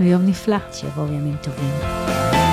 ויום 0.00 0.26
נפלא. 0.26 0.58
שיבואו 0.72 1.06
ימים 1.06 1.36
טובים. 1.42 2.45